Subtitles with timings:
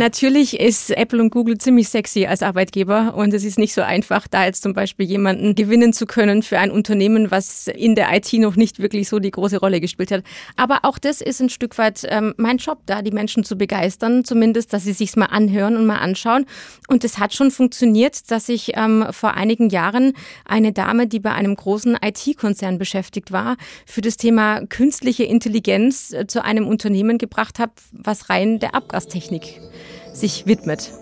[0.00, 4.26] Natürlich ist Apple und Google ziemlich sexy als Arbeitgeber und es ist nicht so einfach,
[4.28, 8.32] da jetzt zum Beispiel jemanden gewinnen zu können für ein Unternehmen, was in der IT
[8.32, 10.24] noch nicht wirklich so die große Rolle gespielt hat.
[10.56, 14.24] Aber auch das ist ein Stück weit ähm, mein Job, da die Menschen zu begeistern,
[14.24, 16.46] zumindest, dass sie sich's mal anhören und mal anschauen.
[16.88, 20.14] Und es hat schon funktioniert, dass ich ähm, vor einigen Jahren
[20.46, 26.26] eine Dame, die bei einem großen IT-Konzern beschäftigt war, für das Thema künstliche Intelligenz äh,
[26.26, 29.60] zu einem Unternehmen gebracht habe, was rein der Abgastechnik
[30.12, 30.92] sich widmet.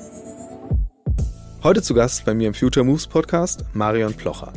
[1.62, 4.52] Heute zu Gast bei mir im Future Moves Podcast Marion Plocher.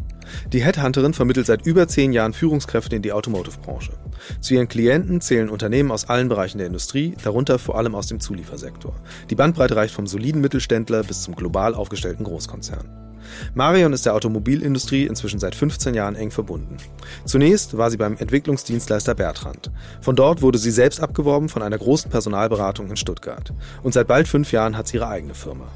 [0.53, 3.93] Die Headhunterin vermittelt seit über zehn Jahren Führungskräfte in die Automotive-Branche.
[4.39, 8.19] Zu ihren Klienten zählen Unternehmen aus allen Bereichen der Industrie, darunter vor allem aus dem
[8.19, 8.93] Zuliefersektor.
[9.29, 13.10] Die Bandbreite reicht vom soliden Mittelständler bis zum global aufgestellten Großkonzern.
[13.53, 16.77] Marion ist der Automobilindustrie inzwischen seit 15 Jahren eng verbunden.
[17.25, 19.71] Zunächst war sie beim Entwicklungsdienstleister Bertrand.
[20.01, 23.53] Von dort wurde sie selbst abgeworben von einer großen Personalberatung in Stuttgart.
[23.83, 25.67] Und seit bald fünf Jahren hat sie ihre eigene Firma.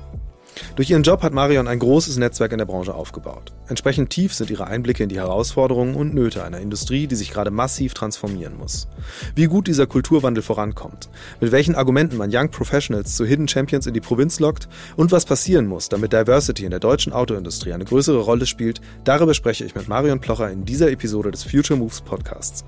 [0.75, 3.53] Durch ihren Job hat Marion ein großes Netzwerk in der Branche aufgebaut.
[3.69, 7.49] Entsprechend tief sind ihre Einblicke in die Herausforderungen und Nöte einer Industrie, die sich gerade
[7.49, 8.89] massiv transformieren muss.
[9.35, 11.09] Wie gut dieser Kulturwandel vorankommt,
[11.39, 14.67] mit welchen Argumenten man Young Professionals zu Hidden Champions in die Provinz lockt
[14.97, 19.33] und was passieren muss, damit Diversity in der deutschen Autoindustrie eine größere Rolle spielt, darüber
[19.33, 22.65] spreche ich mit Marion Plocher in dieser Episode des Future Moves Podcasts.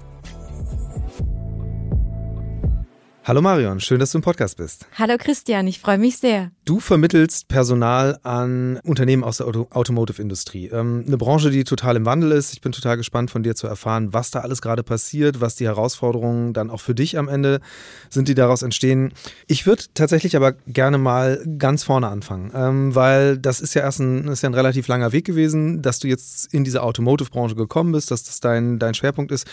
[3.26, 4.88] Hallo Marion, schön, dass du im Podcast bist.
[4.98, 6.52] Hallo Christian, ich freue mich sehr.
[6.68, 10.68] Du vermittelst Personal an Unternehmen aus der Auto Automotive-Industrie.
[10.68, 12.52] Ähm, eine Branche, die total im Wandel ist.
[12.52, 15.64] Ich bin total gespannt von dir zu erfahren, was da alles gerade passiert, was die
[15.64, 17.62] Herausforderungen dann auch für dich am Ende
[18.10, 19.14] sind, die daraus entstehen.
[19.48, 24.02] Ich würde tatsächlich aber gerne mal ganz vorne anfangen, ähm, weil das ist ja erst
[24.02, 27.94] ein, ist ja ein relativ langer Weg gewesen, dass du jetzt in diese Automotive-Branche gekommen
[27.94, 29.48] bist, dass das dein, dein Schwerpunkt ist.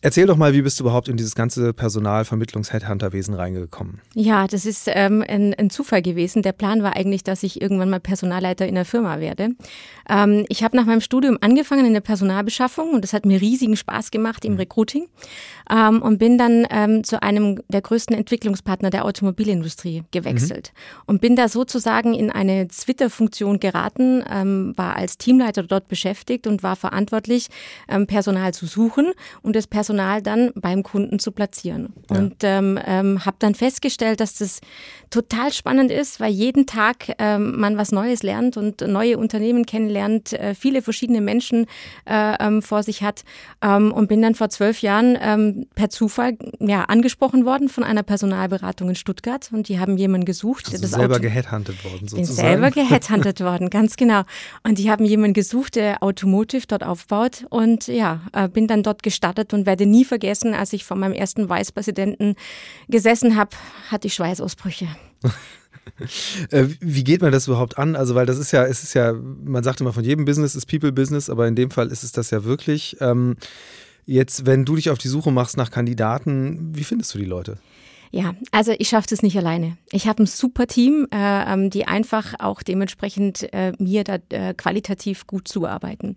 [0.00, 4.00] Erzähl doch mal, wie bist du überhaupt in dieses ganze Personalvermittlungs-Headhunter-Wesen reingekommen?
[4.14, 6.42] Ja, das ist ähm, ein, ein, Zufall gewesen.
[6.48, 9.50] Der Plan war eigentlich, dass ich irgendwann mal Personalleiter in der Firma werde.
[10.08, 13.76] Ähm, ich habe nach meinem Studium angefangen in der Personalbeschaffung und das hat mir riesigen
[13.76, 14.60] Spaß gemacht im mhm.
[14.60, 15.08] Recruiting
[15.70, 21.02] ähm, und bin dann ähm, zu einem der größten Entwicklungspartner der Automobilindustrie gewechselt mhm.
[21.04, 26.62] und bin da sozusagen in eine Twitter-Funktion geraten, ähm, war als Teamleiter dort beschäftigt und
[26.62, 27.48] war verantwortlich,
[27.90, 31.92] ähm, Personal zu suchen und das Personal dann beim Kunden zu platzieren.
[32.10, 32.16] Ja.
[32.16, 32.80] Und ähm,
[33.26, 34.62] habe dann festgestellt, dass das
[35.10, 40.32] total spannend ist, weil jeden Tag ähm, man was Neues lernt und neue Unternehmen kennenlernt,
[40.34, 41.66] äh, viele verschiedene Menschen
[42.06, 43.24] äh, ähm, vor sich hat
[43.62, 48.02] ähm, und bin dann vor zwölf Jahren ähm, per Zufall ja, angesprochen worden von einer
[48.02, 50.66] Personalberatung in Stuttgart und die haben jemanden gesucht.
[50.66, 52.26] Also das selber geheadhuntet worden sozusagen.
[52.26, 54.22] Bin selber geheadhuntet worden, ganz genau.
[54.64, 59.02] Und die haben jemanden gesucht, der Automotive dort aufbaut und ja, äh, bin dann dort
[59.02, 62.34] gestartet und werde werde nie vergessen, als ich vor meinem ersten Vicepräsidenten
[62.88, 63.50] gesessen habe,
[63.90, 64.88] hatte ich Schweißausbrüche.
[66.50, 67.96] Äh, wie geht man das überhaupt an?
[67.96, 70.66] Also, weil das ist ja, es ist ja, man sagt immer von jedem Business ist
[70.66, 72.96] People Business, aber in dem Fall ist es das ja wirklich.
[73.00, 73.36] Ähm,
[74.06, 77.58] jetzt, wenn du dich auf die Suche machst nach Kandidaten, wie findest du die Leute?
[78.10, 79.76] Ja, also ich schaffe das nicht alleine.
[79.90, 84.54] Ich habe ein super Team, äh, ähm, die einfach auch dementsprechend äh, mir da äh,
[84.54, 86.16] qualitativ gut zuarbeiten.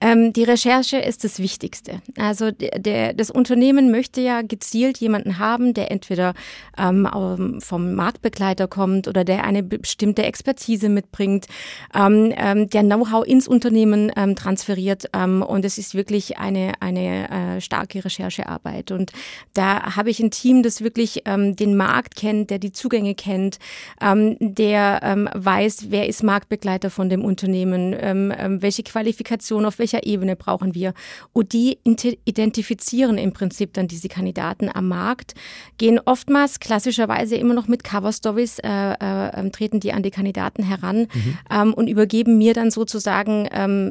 [0.00, 2.02] Ähm, die Recherche ist das Wichtigste.
[2.18, 6.34] Also der, das Unternehmen möchte ja gezielt jemanden haben, der entweder
[6.76, 11.46] ähm, vom Marktbegleiter kommt oder der eine bestimmte Expertise mitbringt,
[11.94, 15.08] ähm, ähm, der Know-how ins Unternehmen ähm, transferiert.
[15.12, 18.90] Ähm, und es ist wirklich eine, eine äh, starke Recherchearbeit.
[18.90, 19.12] Und
[19.54, 23.58] da habe ich ein Team, das wirklich ähm, den Markt kennt, der die Zugänge kennt,
[24.00, 29.78] ähm, der ähm, weiß, wer ist Marktbegleiter von dem Unternehmen, ähm, ähm, welche Qualifikation, auf
[29.78, 30.94] welcher Ebene brauchen wir.
[31.32, 31.78] Und die
[32.24, 35.34] identifizieren im Prinzip dann diese Kandidaten am Markt,
[35.76, 40.10] gehen oftmals klassischerweise immer noch mit Cover Stories, äh, äh, ähm, treten die an die
[40.10, 41.08] Kandidaten heran
[41.50, 41.72] mhm.
[41.74, 43.48] und übergeben mir dann sozusagen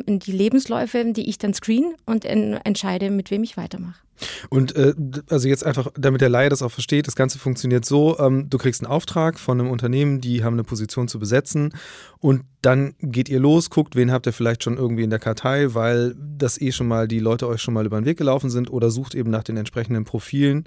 [0.07, 4.06] die Lebensläufe, die ich dann screen und entscheide, mit wem ich weitermache.
[4.49, 4.93] Und äh,
[5.29, 8.57] also jetzt einfach, damit der Laie das auch versteht, das Ganze funktioniert so, ähm, du
[8.57, 11.73] kriegst einen Auftrag von einem Unternehmen, die haben eine Position zu besetzen
[12.19, 15.73] und dann geht ihr los, guckt, wen habt ihr vielleicht schon irgendwie in der Kartei,
[15.73, 18.71] weil das eh schon mal die Leute euch schon mal über den Weg gelaufen sind
[18.71, 20.65] oder sucht eben nach den entsprechenden Profilen,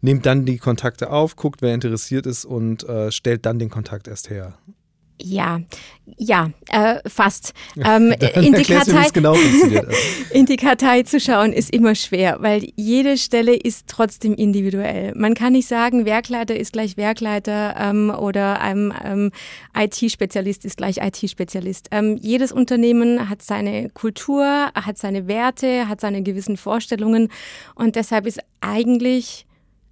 [0.00, 4.08] nehmt dann die Kontakte auf, guckt, wer interessiert ist und äh, stellt dann den Kontakt
[4.08, 4.58] erst her.
[5.20, 5.60] Ja,
[6.18, 7.52] ja, äh, fast.
[7.86, 9.34] Ähm, in, die Kartei, genau
[10.32, 15.12] in die Kartei zu schauen ist immer schwer, weil jede Stelle ist trotzdem individuell.
[15.16, 19.32] Man kann nicht sagen, Werkleiter ist gleich Werkleiter ähm, oder ein ähm,
[19.76, 21.88] IT-Spezialist ist gleich IT-Spezialist.
[21.90, 27.28] Ähm, jedes Unternehmen hat seine Kultur, hat seine Werte, hat seine gewissen Vorstellungen
[27.74, 29.46] und deshalb ist eigentlich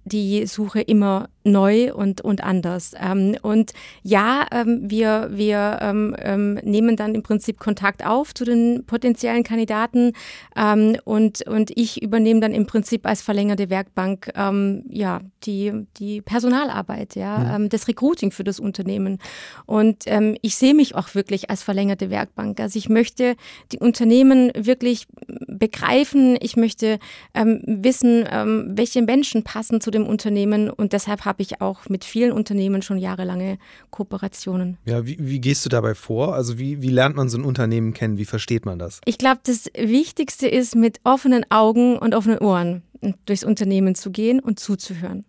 [0.05, 2.93] die Suche immer neu und, und anders.
[2.99, 8.45] Ähm, und ja, ähm, wir, wir ähm, ähm, nehmen dann im Prinzip Kontakt auf zu
[8.45, 10.13] den potenziellen Kandidaten
[10.55, 16.21] ähm, und, und ich übernehme dann im Prinzip als verlängerte Werkbank ähm, ja, die, die
[16.21, 17.69] Personalarbeit, ja, mhm.
[17.69, 19.19] das Recruiting für das Unternehmen.
[19.65, 20.05] Und
[20.41, 22.59] ich sehe mich auch wirklich als verlängerte Werkbank.
[22.59, 23.35] Also ich möchte
[23.71, 25.07] die Unternehmen wirklich
[25.63, 26.99] begreifen, ich möchte
[27.33, 28.23] wissen,
[28.75, 32.83] welche Menschen passen zu dem Unternehmen und deshalb habe habe ich auch mit vielen Unternehmen
[32.83, 33.57] schon jahrelange
[33.89, 34.77] Kooperationen.
[34.85, 36.35] Ja, wie, wie gehst du dabei vor?
[36.35, 38.19] Also wie, wie lernt man so ein Unternehmen kennen?
[38.19, 39.01] Wie versteht man das?
[39.05, 42.83] Ich glaube, das Wichtigste ist, mit offenen Augen und offenen Ohren
[43.25, 45.25] durchs Unternehmen zu gehen und zuzuhören.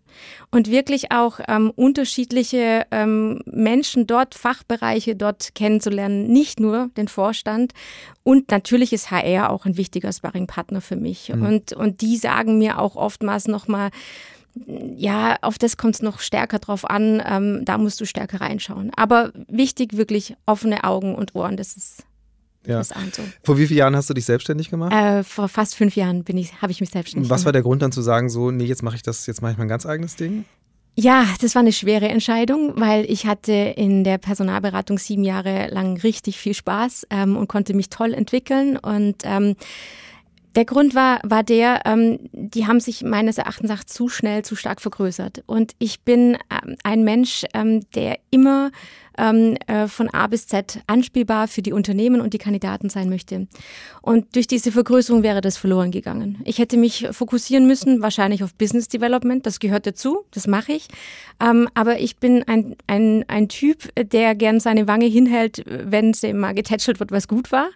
[0.51, 7.73] Und wirklich auch ähm, unterschiedliche ähm, Menschen dort, Fachbereiche dort kennenzulernen, nicht nur den Vorstand.
[8.23, 11.33] Und natürlich ist HR auch ein wichtiger Sparringpartner für mich.
[11.35, 11.43] Mhm.
[11.43, 13.91] Und, und die sagen mir auch oftmals nochmal,
[14.97, 17.23] ja, auf das kommt es noch stärker drauf an.
[17.27, 18.93] Ähm, da musst du stärker reinschauen.
[18.97, 21.57] Aber wichtig, wirklich offene Augen und Ohren.
[21.57, 22.05] Das ist
[22.67, 22.79] ja.
[22.79, 23.23] das so.
[23.43, 24.93] Vor wie vielen Jahren hast du dich selbstständig gemacht?
[24.93, 27.47] Äh, vor fast fünf Jahren bin ich, habe ich mich selbstständig Was gemacht.
[27.47, 29.59] war der Grund dann zu sagen, so, nee, jetzt mache ich das, jetzt mache ich
[29.59, 30.45] mein ganz eigenes Ding?
[30.97, 35.97] Ja, das war eine schwere Entscheidung, weil ich hatte in der Personalberatung sieben Jahre lang
[35.99, 39.57] richtig viel Spaß ähm, und konnte mich toll entwickeln und ähm,
[40.55, 44.57] der Grund war, war der, ähm, die haben sich meines Erachtens nach zu schnell, zu
[44.57, 45.43] stark vergrößert.
[45.47, 48.71] Und ich bin ähm, ein Mensch, ähm, der immer
[49.19, 53.47] ähm, äh, von A bis Z anspielbar für die Unternehmen und die Kandidaten sein möchte.
[54.03, 56.41] Und durch diese Vergrößerung wäre das verloren gegangen.
[56.45, 60.89] Ich hätte mich fokussieren müssen, wahrscheinlich auf Business Development, das gehört dazu, das mache ich.
[61.41, 66.33] Ähm, aber ich bin ein, ein, ein Typ, der gern seine Wange hinhält, wenn sie
[66.33, 67.69] mal getätschelt wird, was gut war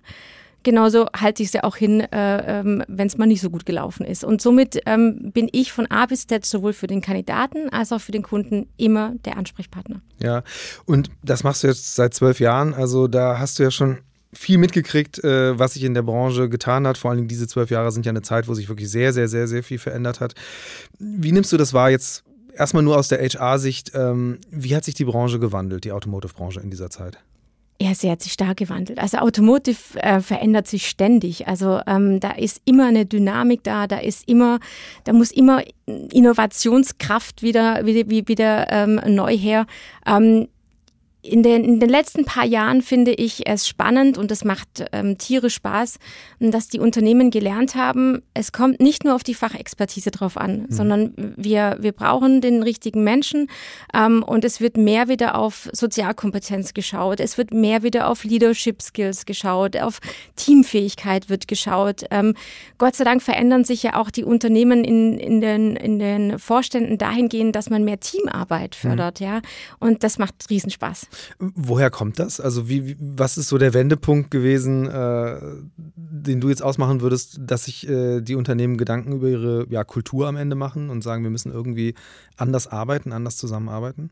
[0.63, 4.05] genauso halte ich sie auch hin, äh, ähm, wenn es mal nicht so gut gelaufen
[4.05, 4.25] ist.
[4.25, 8.01] Und somit ähm, bin ich von A bis Z sowohl für den Kandidaten als auch
[8.01, 10.01] für den Kunden immer der Ansprechpartner.
[10.23, 10.43] Ja,
[10.85, 12.75] und das machst du jetzt seit zwölf Jahren.
[12.75, 13.99] Also da hast du ja schon
[14.33, 16.99] viel mitgekriegt, äh, was sich in der Branche getan hat.
[16.99, 19.49] Vor allem diese zwölf Jahre sind ja eine Zeit, wo sich wirklich sehr, sehr, sehr,
[19.49, 20.35] sehr viel verändert hat.
[20.99, 23.93] Wie nimmst du das wahr jetzt erstmal nur aus der HR-Sicht?
[23.95, 27.19] Ähm, wie hat sich die Branche gewandelt, die Automotive-Branche in dieser Zeit?
[27.81, 28.99] Ja, sie hat sich stark gewandelt.
[28.99, 31.47] Also Automotive äh, verändert sich ständig.
[31.47, 34.59] Also ähm, da ist immer eine Dynamik da, da ist immer,
[35.05, 39.67] da muss immer Innovationskraft wieder, wieder, wieder ähm, neu her.
[40.07, 40.49] Ähm,
[41.21, 45.19] in den, in den letzten paar Jahren finde ich es spannend und es macht ähm,
[45.19, 45.99] tierisch Spaß,
[46.39, 50.67] dass die Unternehmen gelernt haben, es kommt nicht nur auf die Fachexpertise drauf an, mhm.
[50.71, 53.51] sondern wir, wir brauchen den richtigen Menschen
[53.93, 58.81] ähm, und es wird mehr wieder auf Sozialkompetenz geschaut, es wird mehr wieder auf Leadership
[58.81, 59.99] Skills geschaut, auf
[60.37, 62.05] Teamfähigkeit wird geschaut.
[62.13, 62.35] Ähm,
[62.79, 66.97] Gott sei Dank verändern sich ja auch die Unternehmen in, in, den, in den Vorständen
[66.97, 68.89] dahingehend, dass man mehr Teamarbeit mhm.
[68.89, 69.27] fördert, mhm.
[69.27, 69.41] ja,
[69.81, 71.08] und das macht Riesenspaß.
[71.39, 72.41] Woher kommt das?
[72.41, 75.41] Also wie, was ist so der Wendepunkt gewesen, äh,
[75.77, 80.29] den du jetzt ausmachen würdest, dass sich äh, die Unternehmen Gedanken über ihre ja, Kultur
[80.29, 81.95] am Ende machen und sagen, wir müssen irgendwie
[82.37, 84.11] anders arbeiten, anders zusammenarbeiten?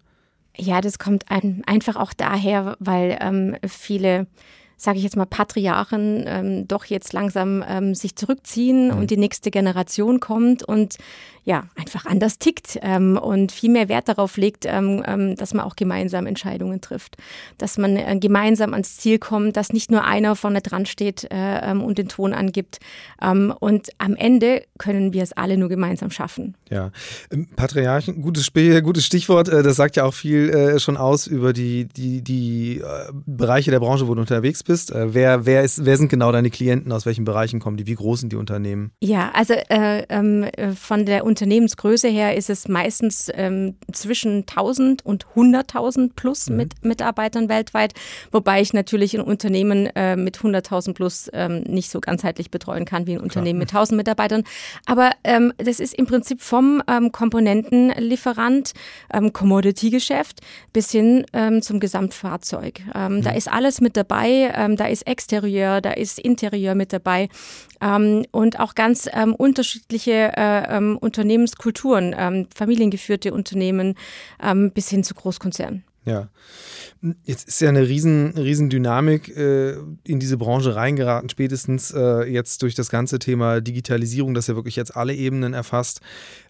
[0.56, 4.26] Ja, das kommt ein, einfach auch daher, weil ähm, viele
[4.76, 8.99] sage ich jetzt mal, Patriarchen ähm, doch jetzt langsam ähm, sich zurückziehen mhm.
[8.99, 10.97] und die nächste Generation kommt und
[11.47, 15.65] ja, einfach anders tickt ähm, und viel mehr Wert darauf legt, ähm, ähm, dass man
[15.65, 17.19] auch gemeinsam Entscheidungen trifft,
[17.57, 21.71] dass man äh, gemeinsam ans Ziel kommt, dass nicht nur einer vorne dran steht äh,
[21.71, 22.81] ähm, und den Ton angibt.
[23.23, 26.57] Ähm, und am Ende können wir es alle nur gemeinsam schaffen.
[26.69, 26.91] Ja,
[27.55, 29.49] Patriarchen, gutes, Spiel, gutes Stichwort.
[29.49, 33.71] Äh, das sagt ja auch viel äh, schon aus über die, die, die äh, Bereiche
[33.71, 34.91] der Branche, wo du unterwegs bist.
[34.91, 36.91] Äh, wer, wer, ist, wer sind genau deine Klienten?
[36.91, 37.87] Aus welchen Bereichen kommen die?
[37.87, 38.91] Wie groß sind die Unternehmen?
[39.00, 39.55] Ja, also
[40.75, 46.57] von der Unternehmensgröße her ist es meistens ähm, zwischen 1000 und 100.000 plus mhm.
[46.57, 47.93] mit Mitarbeitern weltweit,
[48.33, 53.07] wobei ich natürlich ein Unternehmen äh, mit 100.000 plus ähm, nicht so ganzheitlich betreuen kann
[53.07, 53.25] wie ein Klar.
[53.25, 54.45] Unternehmen mit 1000 Mitarbeitern.
[54.87, 58.73] Aber ähm, das ist im Prinzip vom ähm, Komponentenlieferant,
[59.12, 60.40] ähm, Commodity-Geschäft
[60.73, 62.81] bis hin ähm, zum Gesamtfahrzeug.
[62.95, 63.21] Mhm.
[63.21, 67.28] Da ist alles mit dabei, da ist Exterieur, da ist Interieur mit dabei
[68.33, 73.95] und auch ganz unterschiedliche äh, ähm, Unternehmenskulturen, ähm, familiengeführte Unternehmen
[74.40, 75.83] ähm, bis hin zu Großkonzernen.
[76.04, 76.28] Ja.
[77.25, 79.73] Jetzt ist ja eine riesen, riesen Dynamik äh,
[80.04, 84.76] in diese Branche reingeraten, spätestens äh, jetzt durch das ganze Thema Digitalisierung, das ja wirklich
[84.76, 86.00] jetzt alle Ebenen erfasst.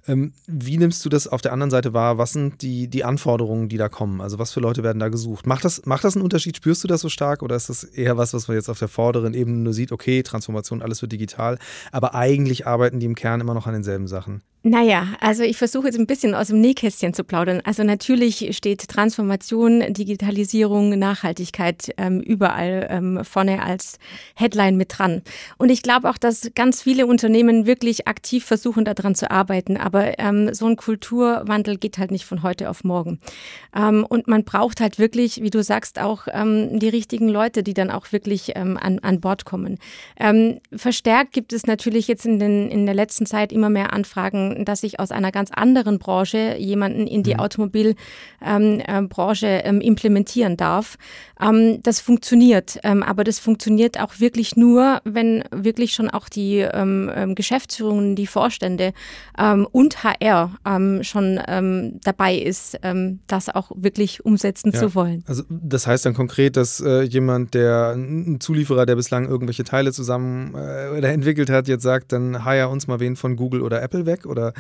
[0.08, 2.18] Ähm, wie nimmst du das auf der anderen Seite wahr?
[2.18, 4.20] Was sind die, die Anforderungen, die da kommen?
[4.20, 5.46] Also was für Leute werden da gesucht?
[5.46, 6.56] Macht das, macht das einen Unterschied?
[6.56, 8.88] Spürst du das so stark oder ist das eher was, was man jetzt auf der
[8.88, 9.92] vorderen Ebene nur sieht?
[9.92, 11.58] Okay, Transformation, alles wird digital,
[11.92, 14.42] aber eigentlich arbeiten die im Kern immer noch an denselben Sachen.
[14.68, 17.62] Naja, also ich versuche jetzt ein bisschen aus dem Nähkästchen zu plaudern.
[17.64, 24.00] Also natürlich steht Transformation, Digitalisierung, Nachhaltigkeit ähm, überall ähm, vorne als
[24.34, 25.22] Headline mit dran.
[25.56, 29.76] Und ich glaube auch, dass ganz viele Unternehmen wirklich aktiv versuchen, daran zu arbeiten.
[29.76, 33.21] Aber ähm, so ein Kulturwandel geht halt nicht von heute auf morgen.
[33.75, 37.75] Ähm, und man braucht halt wirklich, wie du sagst, auch ähm, die richtigen Leute, die
[37.75, 39.79] dann auch wirklich ähm, an, an Bord kommen.
[40.19, 44.65] Ähm, verstärkt gibt es natürlich jetzt in, den, in der letzten Zeit immer mehr Anfragen
[44.65, 47.41] dass ich aus einer ganz anderen Branche jemanden in die mhm.
[47.41, 47.97] Automobilbranche
[48.45, 50.97] ähm, äh, ähm, implementieren darf.
[51.41, 56.59] Ähm, das funktioniert, ähm, aber das funktioniert auch wirklich nur, wenn wirklich schon auch die
[56.59, 58.93] ähm, ähm, Geschäftsführungen, die Vorstände
[59.87, 60.50] und HR
[61.02, 61.40] schon
[62.02, 62.78] dabei ist,
[63.26, 64.81] das auch wirklich umsetzen ja.
[64.81, 65.25] zu wollen.
[65.26, 69.93] Also das heißt dann konkret, dass äh, jemand, der ein Zulieferer, der bislang irgendwelche Teile
[69.93, 74.07] zusammen äh, entwickelt hat, jetzt sagt, dann hire uns mal wen von Google oder Apple
[74.07, 74.52] weg oder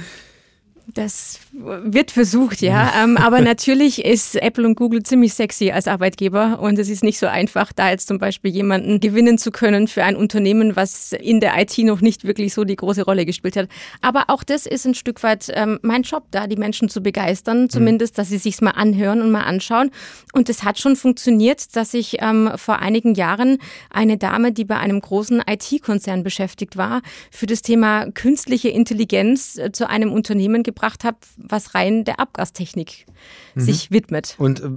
[0.94, 2.92] das wird versucht, ja.
[3.02, 7.18] ähm, aber natürlich ist Apple und Google ziemlich sexy als Arbeitgeber und es ist nicht
[7.18, 11.40] so einfach, da jetzt zum Beispiel jemanden gewinnen zu können für ein Unternehmen, was in
[11.40, 13.68] der IT noch nicht wirklich so die große Rolle gespielt hat.
[14.00, 17.62] Aber auch das ist ein Stück weit ähm, mein Job, da die Menschen zu begeistern,
[17.62, 17.70] mhm.
[17.70, 19.90] zumindest, dass sie sich's mal anhören und mal anschauen.
[20.34, 23.58] Und es hat schon funktioniert, dass ich ähm, vor einigen Jahren
[23.90, 27.02] eine Dame, die bei einem großen IT-Konzern beschäftigt war,
[27.32, 33.06] für das Thema künstliche Intelligenz äh, zu einem Unternehmen gebracht habe, was rein der Abgastechnik
[33.54, 33.60] mhm.
[33.60, 34.34] sich widmet.
[34.38, 34.70] Und äh,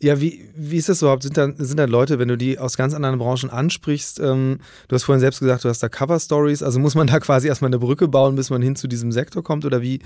[0.00, 1.22] ja, wie, wie ist das überhaupt?
[1.22, 4.94] Sind da, sind da Leute, wenn du die aus ganz anderen Branchen ansprichst, ähm, du
[4.94, 7.78] hast vorhin selbst gesagt, du hast da Cover-Stories, also muss man da quasi erstmal eine
[7.78, 10.00] Brücke bauen, bis man hin zu diesem Sektor kommt oder wie,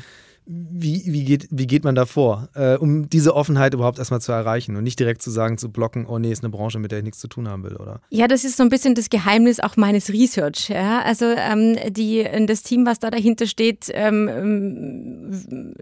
[0.49, 4.31] wie, wie, geht, wie geht man da vor, äh, um diese Offenheit überhaupt erstmal zu
[4.31, 6.99] erreichen und nicht direkt zu sagen, zu blocken, oh nee, ist eine Branche, mit der
[6.99, 8.01] ich nichts zu tun haben will, oder?
[8.11, 10.69] Ja, das ist so ein bisschen das Geheimnis auch meines Research.
[10.69, 11.03] Ja?
[11.03, 15.33] Also ähm, die, das Team, was da dahinter steht, ähm,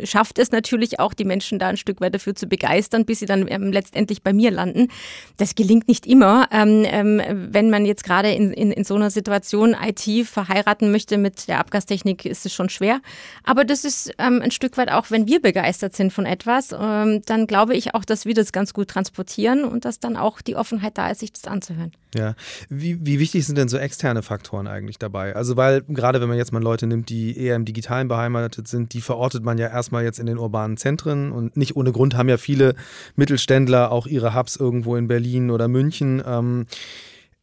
[0.02, 3.26] schafft es natürlich auch, die Menschen da ein Stück weit dafür zu begeistern, bis sie
[3.26, 4.88] dann ähm, letztendlich bei mir landen.
[5.36, 6.48] Das gelingt nicht immer.
[6.50, 11.18] Ähm, ähm, wenn man jetzt gerade in, in, in so einer Situation IT verheiraten möchte
[11.18, 13.02] mit der Abgastechnik, ist es schon schwer.
[13.42, 17.20] Aber das ist ähm, ein Stück weit auch, wenn wir begeistert sind von etwas, ähm,
[17.26, 20.56] dann glaube ich auch, dass wir das ganz gut transportieren und dass dann auch die
[20.56, 21.92] Offenheit da ist, sich das anzuhören.
[22.14, 22.34] Ja,
[22.68, 25.34] wie, wie wichtig sind denn so externe Faktoren eigentlich dabei?
[25.34, 28.94] Also weil gerade wenn man jetzt mal Leute nimmt, die eher im Digitalen beheimatet sind,
[28.94, 32.28] die verortet man ja erstmal jetzt in den urbanen Zentren und nicht ohne Grund haben
[32.28, 32.74] ja viele
[33.16, 36.22] Mittelständler auch ihre Hubs irgendwo in Berlin oder München.
[36.24, 36.66] Ähm,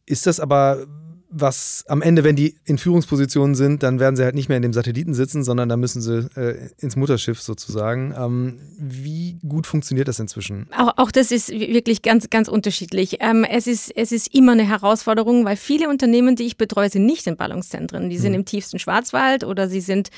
[0.06, 0.86] ist das aber
[1.32, 4.62] was am Ende, wenn die in Führungspositionen sind, dann werden sie halt nicht mehr in
[4.62, 8.14] dem Satelliten sitzen, sondern da müssen sie äh, ins Mutterschiff sozusagen.
[8.16, 10.68] Ähm, wie gut funktioniert das inzwischen?
[10.76, 13.18] Auch, auch das ist wirklich ganz, ganz unterschiedlich.
[13.20, 17.06] Ähm, es, ist, es ist immer eine Herausforderung, weil viele Unternehmen, die ich betreue, sind
[17.06, 18.10] nicht in Ballungszentren.
[18.10, 18.40] Die sind hm.
[18.40, 20.10] im tiefsten Schwarzwald oder sie sind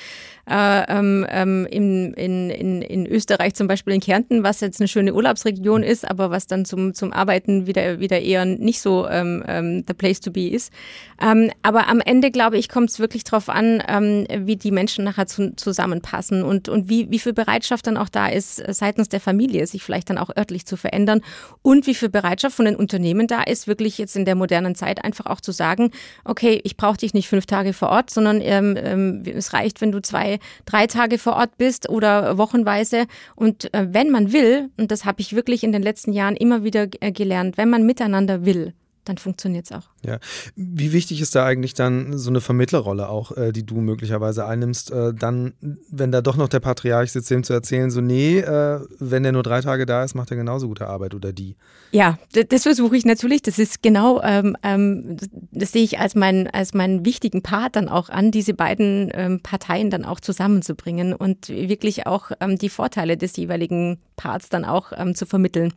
[0.48, 4.88] äh, ähm, ähm, in, in, in, in Österreich zum Beispiel in Kärnten, was jetzt eine
[4.88, 9.42] schöne Urlaubsregion ist, aber was dann zum, zum Arbeiten wieder, wieder eher nicht so ähm,
[9.46, 10.72] ähm, the place to be ist.
[11.20, 15.04] Ähm, aber am Ende, glaube ich, kommt es wirklich darauf an, ähm, wie die Menschen
[15.04, 19.20] nachher zu, zusammenpassen und, und wie, wie viel Bereitschaft dann auch da ist, seitens der
[19.20, 21.20] Familie, sich vielleicht dann auch örtlich zu verändern
[21.62, 25.04] und wie viel Bereitschaft von den Unternehmen da ist, wirklich jetzt in der modernen Zeit
[25.04, 25.90] einfach auch zu sagen,
[26.24, 29.92] okay, ich brauche dich nicht fünf Tage vor Ort, sondern ähm, ähm, es reicht, wenn
[29.92, 30.33] du zwei,
[30.64, 33.06] drei Tage vor Ort bist oder wochenweise.
[33.36, 36.64] Und äh, wenn man will, und das habe ich wirklich in den letzten Jahren immer
[36.64, 38.74] wieder äh, gelernt, wenn man miteinander will,
[39.04, 39.90] dann funktioniert es auch.
[40.04, 40.18] Ja.
[40.56, 44.90] Wie wichtig ist da eigentlich dann so eine Vermittlerrolle auch, äh, die du möglicherweise einnimmst,
[44.90, 45.54] äh, dann,
[45.90, 49.32] wenn da doch noch der Patriarch sitzt, dem zu erzählen, so nee, äh, wenn der
[49.32, 51.56] nur drei Tage da ist, macht er genauso gute Arbeit oder die?
[51.92, 53.42] Ja, das versuche ich natürlich.
[53.42, 55.16] Das ist genau, ähm, ähm,
[55.52, 59.40] das, sehe ich als, mein, als meinen wichtigen Part dann auch an, diese beiden ähm,
[59.40, 64.92] Parteien dann auch zusammenzubringen und wirklich auch ähm, die Vorteile des jeweiligen Parts dann auch
[64.96, 65.72] ähm, zu vermitteln.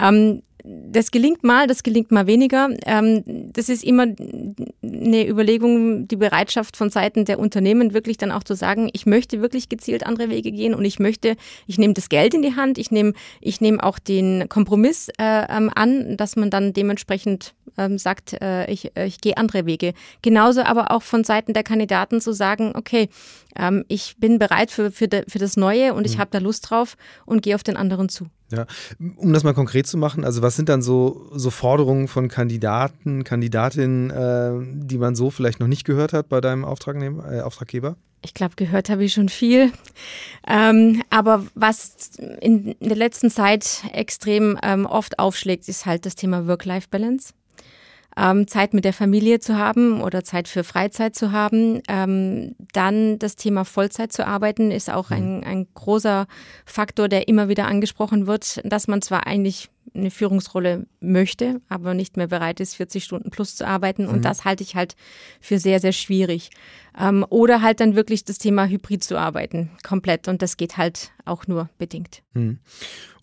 [0.00, 2.68] Ähm, das gelingt mal, das gelingt mal weniger.
[2.86, 8.44] Ähm, das ist immer eine Überlegung, die Bereitschaft von Seiten der Unternehmen wirklich dann auch
[8.44, 11.36] zu sagen, ich möchte wirklich gezielt andere Wege gehen und ich möchte,
[11.66, 15.46] ich nehme das Geld in die Hand, ich nehme, ich nehme auch den Kompromiss äh,
[15.48, 19.94] ähm, an, dass man dann dementsprechend ähm, sagt, äh, ich, ich gehe andere Wege.
[20.22, 23.08] Genauso aber auch von Seiten der Kandidaten zu sagen, okay,
[23.88, 26.20] ich bin bereit für, für, für das Neue und ich mhm.
[26.20, 28.26] habe da Lust drauf und gehe auf den anderen zu.
[28.50, 28.66] Ja,
[29.16, 33.22] um das mal konkret zu machen, also was sind dann so, so Forderungen von Kandidaten,
[33.22, 37.96] Kandidatinnen, äh, die man so vielleicht noch nicht gehört hat bei deinem Auftragnehmer, äh, Auftraggeber?
[38.22, 39.72] Ich glaube, gehört habe ich schon viel.
[40.46, 46.46] Ähm, aber was in der letzten Zeit extrem ähm, oft aufschlägt, ist halt das Thema
[46.46, 47.32] Work-Life-Balance
[48.20, 51.80] ähm, Zeit mit der Familie zu haben oder Zeit für Freizeit zu haben.
[51.88, 55.44] Ähm, dann das Thema Vollzeit zu arbeiten ist auch ein, mhm.
[55.44, 56.26] ein großer
[56.66, 62.16] Faktor, der immer wieder angesprochen wird, dass man zwar eigentlich eine Führungsrolle möchte, aber nicht
[62.16, 64.06] mehr bereit ist, 40 Stunden plus zu arbeiten.
[64.06, 64.22] Und mhm.
[64.22, 64.94] das halte ich halt
[65.40, 66.50] für sehr, sehr schwierig.
[66.98, 70.28] Ähm, oder halt dann wirklich das Thema Hybrid zu arbeiten, komplett.
[70.28, 72.22] Und das geht halt auch nur bedingt.
[72.34, 72.58] Mhm.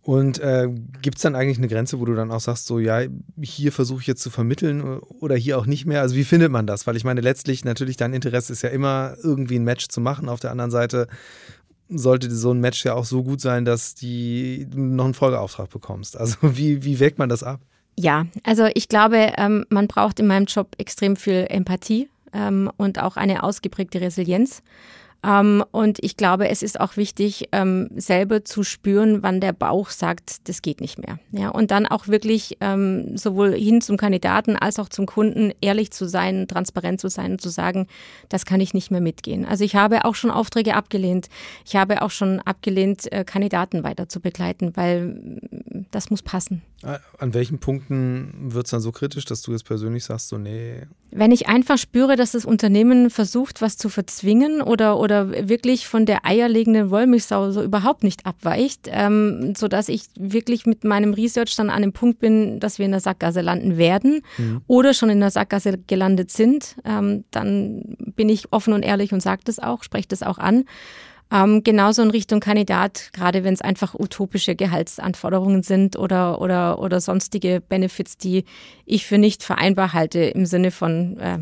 [0.08, 0.70] Und äh,
[1.02, 3.02] gibt es dann eigentlich eine Grenze, wo du dann auch sagst, so ja,
[3.42, 4.82] hier versuche ich jetzt zu vermitteln
[5.20, 6.00] oder hier auch nicht mehr?
[6.00, 6.88] Also wie findet man das?
[6.88, 10.30] Weil ich meine, letztlich natürlich dein Interesse ist ja immer irgendwie ein Match zu machen.
[10.30, 11.08] Auf der anderen Seite
[11.90, 16.16] sollte so ein Match ja auch so gut sein, dass die noch einen Folgeauftrag bekommst.
[16.16, 17.60] Also wie, wie wägt man das ab?
[17.98, 23.04] Ja, also ich glaube, ähm, man braucht in meinem Job extrem viel Empathie ähm, und
[23.04, 24.64] auch eine ausgeprägte Resilienz.
[25.24, 29.89] Ähm, und ich glaube, es ist auch wichtig, ähm, selber zu spüren, wann der Bauch
[29.89, 31.19] sagt, das geht nicht mehr.
[31.31, 35.91] Ja, und dann auch wirklich ähm, sowohl hin zum Kandidaten als auch zum Kunden ehrlich
[35.91, 37.88] zu sein, transparent zu sein und zu sagen,
[38.29, 39.45] das kann ich nicht mehr mitgehen.
[39.45, 41.29] Also ich habe auch schon Aufträge abgelehnt.
[41.65, 46.62] Ich habe auch schon abgelehnt, äh, Kandidaten weiter zu begleiten, weil mm, das muss passen.
[47.17, 50.83] An welchen Punkten wird es dann so kritisch, dass du jetzt persönlich sagst, so nee?
[51.09, 56.06] Wenn ich einfach spüre, dass das Unternehmen versucht, was zu verzwingen oder, oder wirklich von
[56.06, 61.70] der eierlegenden Wollmilchsau so überhaupt nicht abweicht, ähm, sodass ich wirklich mit meinem Research dann
[61.70, 64.62] an dem Punkt bin, dass wir in der Sackgasse landen werden mhm.
[64.68, 69.22] oder schon in der Sackgasse gelandet sind, ähm, dann bin ich offen und ehrlich und
[69.22, 70.66] sage das auch, spreche das auch an.
[71.30, 77.02] Ähm, genauso in Richtung Kandidat, gerade wenn es einfach utopische Gehaltsanforderungen sind oder, oder, oder
[77.02, 78.46] sonstige Benefits, die
[78.86, 81.40] ich für nicht vereinbar halte im Sinne von äh,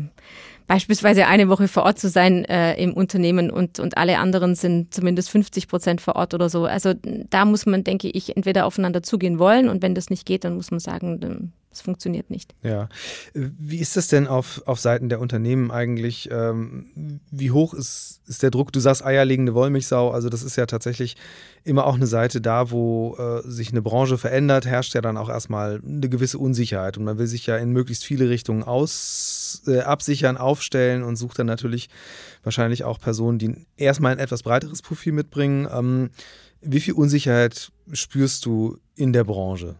[0.66, 4.92] beispielsweise eine Woche vor Ort zu sein äh, im Unternehmen und, und alle anderen sind
[4.92, 6.64] zumindest 50 Prozent vor Ort oder so.
[6.64, 10.44] Also da muss man, denke ich, entweder aufeinander zugehen wollen und wenn das nicht geht,
[10.44, 12.54] dann muss man sagen, es funktioniert nicht.
[12.62, 12.88] Ja.
[13.34, 16.30] Wie ist das denn auf, auf Seiten der Unternehmen eigentlich?
[16.32, 18.72] Ähm, wie hoch ist, ist der Druck?
[18.72, 21.16] Du sagst eierlegende Wollmilchsau, also das ist ja tatsächlich
[21.64, 25.28] immer auch eine Seite da, wo äh, sich eine Branche verändert, herrscht ja dann auch
[25.28, 29.80] erstmal eine gewisse Unsicherheit und man will sich ja in möglichst viele Richtungen aus, äh,
[29.80, 31.90] absichern, aufstellen und sucht dann natürlich
[32.42, 35.68] wahrscheinlich auch Personen, die erstmal ein etwas breiteres Profil mitbringen.
[35.70, 36.10] Ähm,
[36.62, 39.76] wie viel Unsicherheit spürst du in der Branche?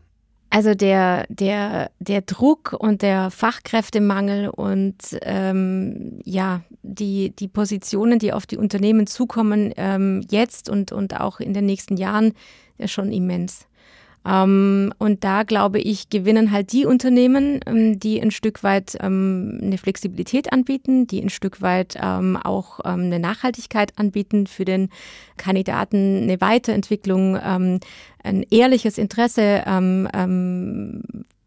[0.48, 8.32] Also der, der, der Druck und der Fachkräftemangel und ähm, ja, die, die Positionen, die
[8.32, 12.32] auf die Unternehmen zukommen, ähm, jetzt und, und auch in den nächsten Jahren,
[12.78, 13.66] ist schon immens.
[14.26, 19.60] Ähm, und da glaube ich, gewinnen halt die Unternehmen, ähm, die ein Stück weit ähm,
[19.62, 24.90] eine Flexibilität anbieten, die ein Stück weit auch eine Nachhaltigkeit anbieten für den
[25.36, 27.80] Kandidaten, eine Weiterentwicklung, ein
[28.50, 29.62] ehrliches Interesse,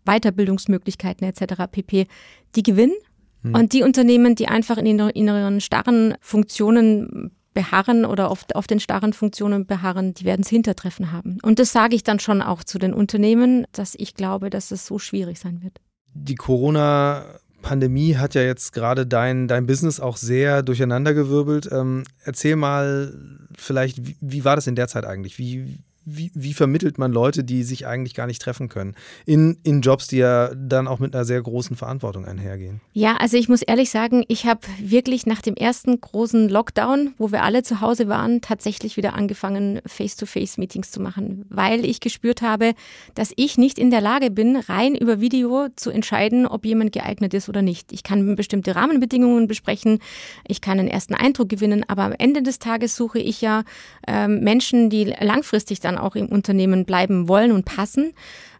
[0.05, 1.63] Weiterbildungsmöglichkeiten etc.
[1.71, 2.07] pp.
[2.55, 2.95] Die gewinnen.
[3.43, 3.55] Hm.
[3.55, 9.13] Und die Unternehmen, die einfach in ihren starren Funktionen beharren oder auf, auf den starren
[9.13, 11.39] Funktionen beharren, die werden es Hintertreffen haben.
[11.41, 14.85] Und das sage ich dann schon auch zu den Unternehmen, dass ich glaube, dass es
[14.85, 15.79] so schwierig sein wird.
[16.13, 21.69] Die Corona Pandemie hat ja jetzt gerade dein, dein Business auch sehr durcheinandergewirbelt.
[21.71, 23.13] Ähm, erzähl mal
[23.57, 25.37] vielleicht, wie, wie, war das in der Zeit eigentlich?
[25.37, 25.79] Wie,
[26.17, 28.95] wie, wie, vermittelt man Leute, die sich eigentlich gar nicht treffen können,
[29.25, 32.81] in, in Jobs, die ja dann auch mit einer sehr großen Verantwortung einhergehen?
[32.93, 37.31] Ja, also ich muss ehrlich sagen, ich habe wirklich nach dem ersten großen Lockdown, wo
[37.31, 42.73] wir alle zu Hause waren, tatsächlich wieder angefangen, Face-to-Face-Meetings zu machen, weil ich gespürt habe,
[43.15, 47.33] dass ich nicht in der Lage bin, rein über Video zu entscheiden, ob jemand geeignet
[47.33, 47.91] ist oder nicht.
[47.91, 49.99] Ich kann bestimmte Rahmenbedingungen besprechen,
[50.47, 53.63] ich kann einen ersten Eindruck gewinnen, aber am Ende des Tages suche ich ja
[54.07, 58.13] ähm, Menschen, die langfristig dann auch im Unternehmen bleiben wollen und passen.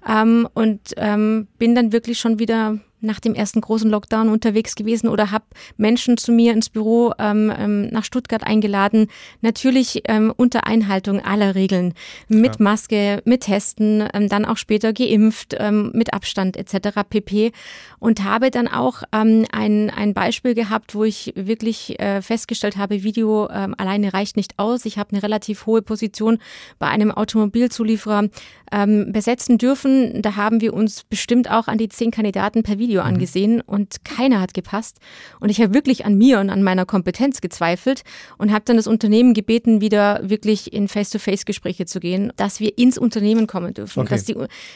[0.08, 5.08] Ähm, und ähm, bin dann wirklich schon wieder nach dem ersten großen Lockdown unterwegs gewesen
[5.08, 5.46] oder habe
[5.78, 9.08] Menschen zu mir ins Büro ähm, ähm, nach Stuttgart eingeladen.
[9.42, 11.94] Natürlich ähm, unter Einhaltung aller Regeln,
[12.28, 12.64] mit ja.
[12.64, 17.00] Maske, mit Testen, ähm, dann auch später geimpft, ähm, mit Abstand etc.
[17.10, 17.52] pp.
[18.00, 23.04] Und habe dann auch ähm, ein, ein Beispiel gehabt, wo ich wirklich äh, festgestellt habe,
[23.04, 24.86] Video alleine reicht nicht aus.
[24.86, 26.40] Ich habe eine relativ hohe Position
[26.80, 28.30] bei einem Automobilzulieferer
[28.72, 30.22] besetzen dürfen.
[30.22, 33.08] Da haben wir uns bestimmt auch an die zehn Kandidaten per Video Video mhm.
[33.08, 35.00] angesehen und keiner hat gepasst.
[35.40, 38.04] Und ich habe wirklich an mir und an meiner Kompetenz gezweifelt
[38.38, 42.98] und habe dann das Unternehmen gebeten, wieder wirklich in Face-to-Face-Gespräche zu gehen, dass wir ins
[42.98, 44.10] Unternehmen kommen dürfen, okay.
[44.10, 44.36] dass, die,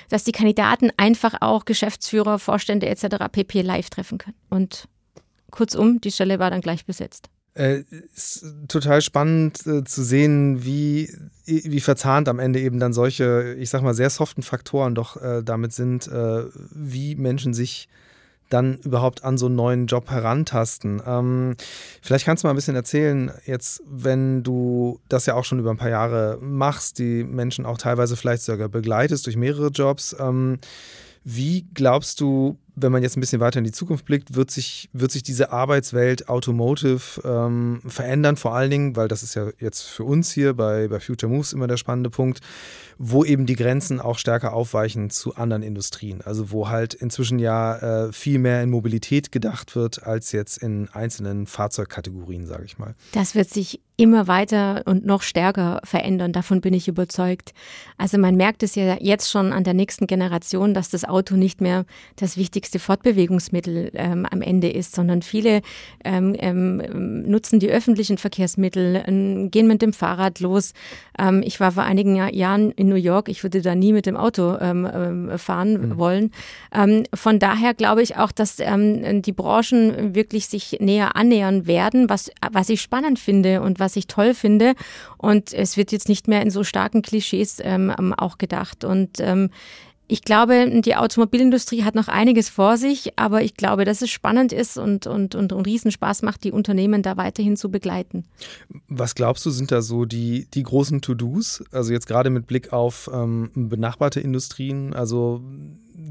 [0.09, 3.25] dass die Kandidaten einfach auch Geschäftsführer, Vorstände etc.
[3.31, 3.61] pp.
[3.61, 4.37] live treffen können.
[4.49, 4.87] Und
[5.51, 7.29] kurzum, die Stelle war dann gleich besetzt.
[7.55, 7.83] Äh,
[8.15, 13.69] ist total spannend äh, zu sehen, wie, wie verzahnt am Ende eben dann solche, ich
[13.69, 17.89] sag mal, sehr soften Faktoren doch äh, damit sind, äh, wie Menschen sich
[18.49, 21.01] dann überhaupt an so einen neuen Job herantasten.
[21.05, 21.55] Ähm,
[22.01, 25.71] vielleicht kannst du mal ein bisschen erzählen, jetzt, wenn du das ja auch schon über
[25.71, 30.15] ein paar Jahre machst, die Menschen auch teilweise vielleicht sogar begleitest durch mehrere Jobs.
[30.19, 30.59] Ähm,
[31.23, 34.89] wie glaubst du, wenn man jetzt ein bisschen weiter in die Zukunft blickt, wird sich,
[34.93, 39.83] wird sich diese Arbeitswelt Automotive ähm, verändern, vor allen Dingen, weil das ist ja jetzt
[39.83, 42.39] für uns hier bei, bei Future Moves immer der spannende Punkt,
[42.97, 46.21] wo eben die Grenzen auch stärker aufweichen zu anderen Industrien.
[46.21, 50.89] Also wo halt inzwischen ja äh, viel mehr in Mobilität gedacht wird, als jetzt in
[50.93, 52.95] einzelnen Fahrzeugkategorien, sage ich mal.
[53.11, 56.33] Das wird sich immer weiter und noch stärker verändern.
[56.33, 57.53] Davon bin ich überzeugt.
[57.97, 61.61] Also man merkt es ja jetzt schon an der nächsten Generation, dass das Auto nicht
[61.61, 65.61] mehr das wichtigste Fortbewegungsmittel ähm, am Ende ist, sondern viele
[66.05, 70.71] ähm, ähm, nutzen die öffentlichen Verkehrsmittel, ähm, gehen mit dem Fahrrad los.
[71.19, 73.27] Ähm, ich war vor einigen Jahren in New York.
[73.27, 75.97] Ich würde da nie mit dem Auto ähm, fahren mhm.
[75.97, 76.31] wollen.
[77.13, 82.69] von daher glaube ich auch, dass die Branchen wirklich sich näher annähern werden, was, was
[82.69, 84.73] ich spannend finde und was ich toll finde.
[85.17, 87.61] Und es wird jetzt nicht mehr in so starken Klischees
[88.17, 88.83] auch gedacht.
[88.83, 89.21] Und
[90.13, 94.53] ich glaube, die Automobilindustrie hat noch einiges vor sich, aber ich glaube, dass es spannend
[94.53, 98.23] ist und, und, und, und Riesenspaß macht, die Unternehmen da weiterhin zu begleiten.
[98.87, 101.63] Was glaubst du, sind da so die, die großen To-Dos?
[101.71, 105.41] Also jetzt gerade mit Blick auf ähm, benachbarte Industrien, also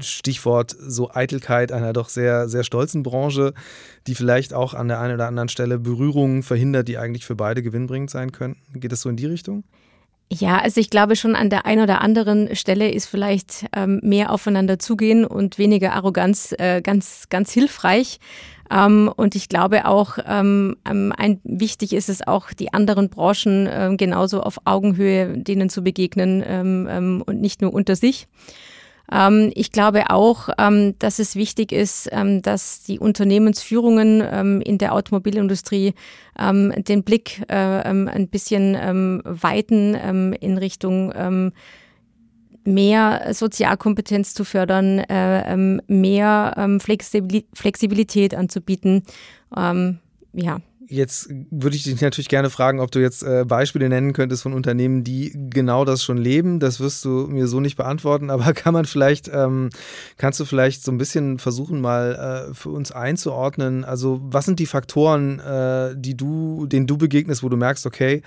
[0.01, 3.53] Stichwort so Eitelkeit einer doch sehr, sehr stolzen Branche,
[4.07, 7.63] die vielleicht auch an der einen oder anderen Stelle Berührungen verhindert, die eigentlich für beide
[7.63, 8.81] gewinnbringend sein könnten.
[8.81, 9.63] Geht das so in die Richtung?
[10.39, 14.31] Ja, also ich glaube schon an der einen oder anderen Stelle ist vielleicht ähm, mehr
[14.31, 18.19] aufeinander zugehen und weniger Arroganz äh, ganz, ganz hilfreich.
[18.71, 23.69] Ähm, und ich glaube auch, ähm, ähm ein, wichtig ist es auch, die anderen Branchen
[23.71, 28.27] ähm, genauso auf Augenhöhe denen zu begegnen ähm, ähm, und nicht nur unter sich.
[29.11, 34.93] Ähm, ich glaube auch, ähm, dass es wichtig ist, ähm, dass die Unternehmensführungen in der
[34.93, 35.93] Automobilindustrie
[36.39, 39.93] den Blick äh, ein bisschen weiten
[40.33, 41.51] in Richtung
[42.65, 45.55] mehr Sozialkompetenz zu fördern, äh,
[45.87, 49.03] mehr Flexibilität anzubieten.
[49.55, 54.43] ja, Jetzt würde ich dich natürlich gerne fragen, ob du jetzt äh, Beispiele nennen könntest
[54.43, 56.59] von Unternehmen, die genau das schon leben.
[56.59, 59.69] Das wirst du mir so nicht beantworten, aber kann man vielleicht, ähm,
[60.17, 63.85] kannst du vielleicht so ein bisschen versuchen, mal äh, für uns einzuordnen?
[63.85, 68.21] Also, was sind die Faktoren, äh, die du, denen du begegnest, wo du merkst, okay,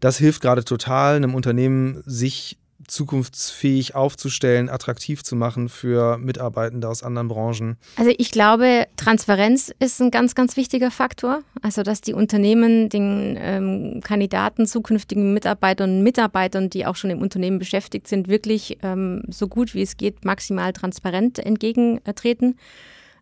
[0.00, 7.02] das hilft gerade total, einem Unternehmen sich zukunftsfähig aufzustellen, attraktiv zu machen für Mitarbeitende aus
[7.02, 7.76] anderen Branchen?
[7.96, 11.42] Also ich glaube, Transparenz ist ein ganz, ganz wichtiger Faktor.
[11.62, 17.20] Also dass die Unternehmen den ähm, Kandidaten, zukünftigen Mitarbeitern und Mitarbeitern, die auch schon im
[17.20, 22.56] Unternehmen beschäftigt sind, wirklich ähm, so gut wie es geht maximal transparent entgegentreten.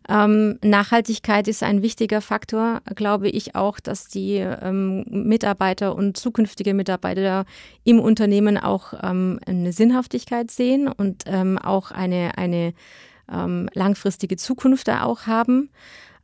[0.09, 6.73] Ähm, Nachhaltigkeit ist ein wichtiger Faktor, glaube ich auch, dass die ähm, Mitarbeiter und zukünftige
[6.73, 7.45] Mitarbeiter
[7.83, 12.73] im Unternehmen auch ähm, eine Sinnhaftigkeit sehen und ähm, auch eine, eine
[13.31, 15.69] ähm, langfristige Zukunft da auch haben.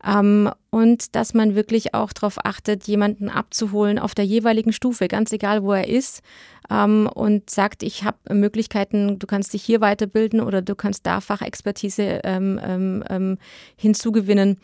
[0.06, 5.32] Ähm, und dass man wirklich auch darauf achtet, jemanden abzuholen auf der jeweiligen Stufe, ganz
[5.32, 6.22] egal wo er ist,
[6.70, 11.22] ähm, und sagt, ich habe Möglichkeiten, du kannst dich hier weiterbilden oder du kannst da
[11.22, 13.38] Fachexpertise ähm, ähm, ähm
[13.76, 14.60] hinzugewinnen.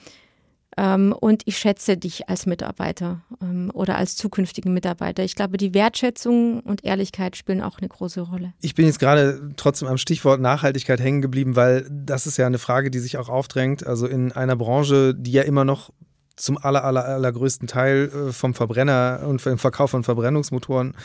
[0.77, 5.23] Ähm, und ich schätze dich als Mitarbeiter ähm, oder als zukünftigen Mitarbeiter.
[5.23, 8.53] Ich glaube, die Wertschätzung und Ehrlichkeit spielen auch eine große Rolle.
[8.61, 12.59] Ich bin jetzt gerade trotzdem am Stichwort Nachhaltigkeit hängen geblieben, weil das ist ja eine
[12.59, 13.85] Frage, die sich auch aufdrängt.
[13.85, 15.91] Also in einer Branche, die ja immer noch
[16.35, 20.95] zum aller, aller, allergrößten Teil äh, vom Verbrenner und vom Verkauf von Verbrennungsmotoren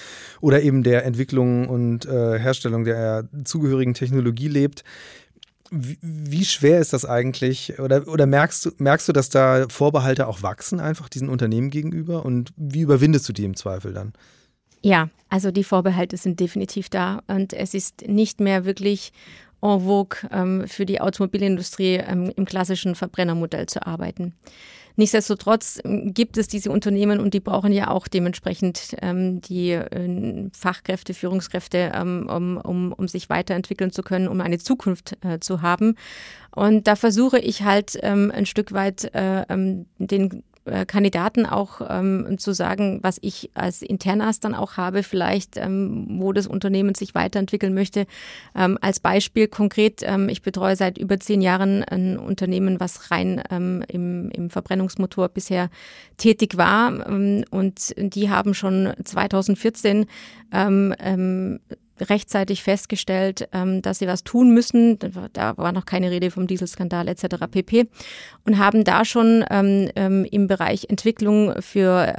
[0.40, 4.84] oder eben der Entwicklung und äh, Herstellung der zugehörigen Technologie lebt.
[5.70, 7.78] Wie, schwer ist das eigentlich?
[7.78, 12.24] Oder, oder merkst, du, merkst du, dass da Vorbehalte auch wachsen, einfach diesen Unternehmen gegenüber?
[12.24, 14.12] Und wie überwindest du die im Zweifel dann?
[14.82, 17.22] Ja, also die Vorbehalte sind definitiv da.
[17.26, 19.12] Und es ist nicht mehr wirklich
[19.60, 24.34] en vogue ähm, für die Automobilindustrie ähm, im klassischen Verbrennermodell zu arbeiten.
[24.98, 30.50] Nichtsdestotrotz ähm, gibt es diese Unternehmen und die brauchen ja auch dementsprechend ähm, die äh,
[30.52, 35.62] Fachkräfte, Führungskräfte, ähm, um, um, um sich weiterentwickeln zu können, um eine Zukunft äh, zu
[35.62, 35.94] haben.
[36.50, 40.42] Und da versuche ich halt ähm, ein Stück weit äh, ähm, den
[40.86, 46.32] Kandidaten auch ähm, zu sagen, was ich als Internas dann auch habe, vielleicht, ähm, wo
[46.32, 48.06] das Unternehmen sich weiterentwickeln möchte.
[48.54, 53.42] Ähm, als Beispiel konkret, ähm, ich betreue seit über zehn Jahren ein Unternehmen, was rein
[53.50, 55.70] ähm, im, im Verbrennungsmotor bisher
[56.16, 57.06] tätig war.
[57.08, 60.06] Ähm, und die haben schon 2014
[62.00, 64.98] rechtzeitig festgestellt, ähm, dass sie was tun müssen.
[65.32, 67.46] Da war noch keine Rede vom Dieselskandal etc.
[67.50, 67.88] pp.
[68.44, 72.14] Und haben da schon ähm, ähm, im Bereich Entwicklung für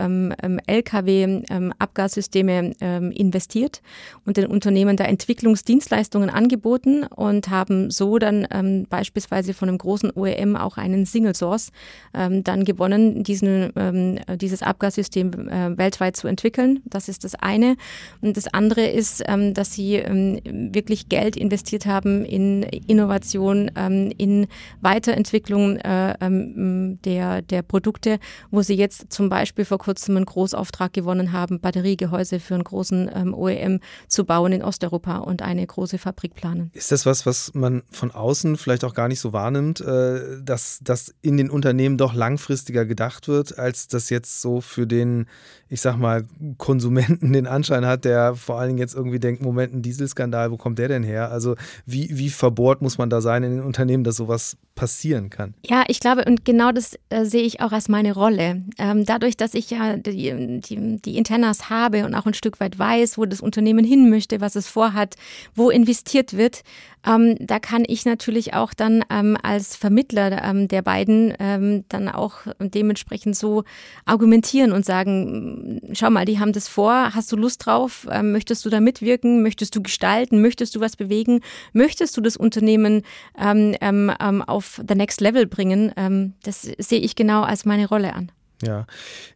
[0.67, 2.73] Lkw-Abgassysteme
[3.11, 3.81] investiert
[4.25, 10.55] und den Unternehmen da Entwicklungsdienstleistungen angeboten und haben so dann beispielsweise von einem großen OEM
[10.55, 11.71] auch einen Single Source
[12.13, 16.81] dann gewonnen, diesen, dieses Abgassystem äh, weltweit zu entwickeln.
[16.85, 17.75] Das ist das eine.
[18.21, 20.39] Und das andere ist, dass dass sie ähm,
[20.73, 24.47] wirklich Geld investiert haben in Innovation, ähm, in
[24.81, 30.91] Weiterentwicklung äh, ähm, der, der Produkte, wo sie jetzt zum Beispiel vor kurzem einen Großauftrag
[30.91, 35.99] gewonnen haben, Batteriegehäuse für einen großen ähm, OEM zu bauen in Osteuropa und eine große
[35.99, 36.71] Fabrik planen.
[36.73, 40.79] Ist das was, was man von außen vielleicht auch gar nicht so wahrnimmt, äh, dass
[40.81, 45.27] das in den Unternehmen doch langfristiger gedacht wird, als das jetzt so für den,
[45.67, 46.25] ich sag mal,
[46.57, 50.51] Konsumenten den Anschein hat, der vor allen Dingen jetzt irgendwie denkt, Moment, Moment ein Dieselskandal,
[50.51, 51.31] wo kommt der denn her?
[51.31, 55.53] Also wie, wie verbohrt muss man da sein in den Unternehmen, dass sowas passieren kann?
[55.65, 58.63] Ja, ich glaube, und genau das äh, sehe ich auch als meine Rolle.
[58.77, 62.79] Ähm, dadurch, dass ich ja die, die, die Internas habe und auch ein Stück weit
[62.79, 65.15] weiß, wo das Unternehmen hin möchte, was es vorhat,
[65.55, 66.61] wo investiert wird,
[67.05, 72.09] ähm, da kann ich natürlich auch dann ähm, als Vermittler ähm, der beiden ähm, dann
[72.09, 73.63] auch dementsprechend so
[74.05, 78.65] argumentieren und sagen, schau mal, die haben das vor, hast du Lust drauf, ähm, möchtest
[78.65, 81.41] du da mitwirken, möchtest du gestalten, möchtest du was bewegen,
[81.73, 83.03] möchtest du das Unternehmen
[83.37, 88.31] ähm, auf the next level bringen, das sehe ich genau als meine Rolle an.
[88.61, 88.85] Ja,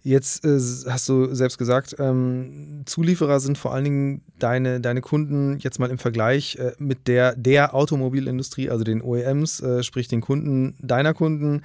[0.02, 0.60] jetzt äh,
[0.90, 5.90] hast du selbst gesagt, ähm, Zulieferer sind vor allen Dingen deine, deine Kunden jetzt mal
[5.90, 11.14] im Vergleich äh, mit der, der Automobilindustrie, also den OEMs, äh, sprich den Kunden deiner
[11.14, 11.62] Kunden.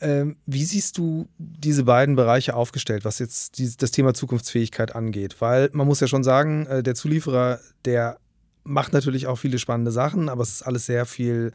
[0.00, 5.36] Ähm, wie siehst du diese beiden Bereiche aufgestellt, was jetzt die, das Thema Zukunftsfähigkeit angeht?
[5.40, 8.18] Weil man muss ja schon sagen, äh, der Zulieferer, der
[8.64, 11.52] macht natürlich auch viele spannende Sachen, aber es ist alles sehr viel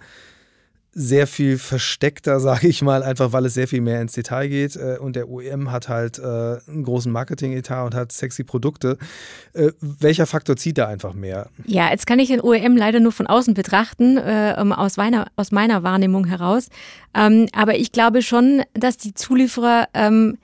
[0.92, 4.76] sehr viel versteckter, sage ich mal, einfach weil es sehr viel mehr ins Detail geht.
[4.76, 6.22] Äh, und der OEM hat halt äh,
[6.68, 8.98] einen großen Marketing-Etat und hat sexy Produkte.
[9.54, 11.50] Äh, welcher Faktor zieht da einfach mehr?
[11.66, 15.84] Ja, jetzt kann ich den OEM leider nur von außen betrachten, aus, meiner, aus meiner
[15.84, 16.70] Wahrnehmung heraus.
[17.14, 20.38] Ähm, aber ich glaube schon, dass die Zulieferer ähm,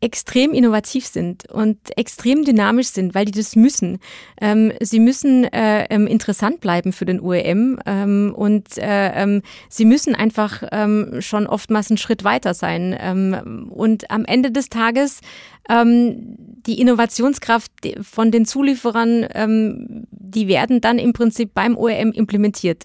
[0.00, 3.98] extrem innovativ sind und extrem dynamisch sind, weil die das müssen.
[4.40, 9.86] Ähm, sie müssen äh, ähm, interessant bleiben für den OEM ähm, und äh, ähm, sie
[9.86, 13.66] müssen einfach ähm, schon oftmals einen Schritt weiter sein.
[13.70, 15.20] Und am Ende des Tages
[15.68, 22.84] die Innovationskraft von den Zulieferern, die werden dann im Prinzip beim OEM implementiert.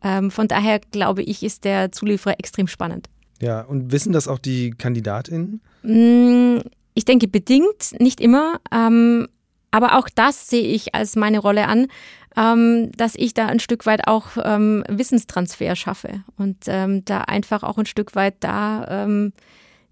[0.00, 3.08] von daher glaube ich, ist der Zulieferer extrem spannend.
[3.40, 5.60] Ja, und wissen das auch die KandidatInnen?
[5.82, 6.58] Mm,
[6.94, 8.60] ich denke bedingt, nicht immer.
[8.72, 9.28] Ähm,
[9.70, 11.88] aber auch das sehe ich als meine Rolle an,
[12.36, 17.62] ähm, dass ich da ein Stück weit auch ähm, Wissenstransfer schaffe und ähm, da einfach
[17.62, 19.32] auch ein Stück weit da ähm,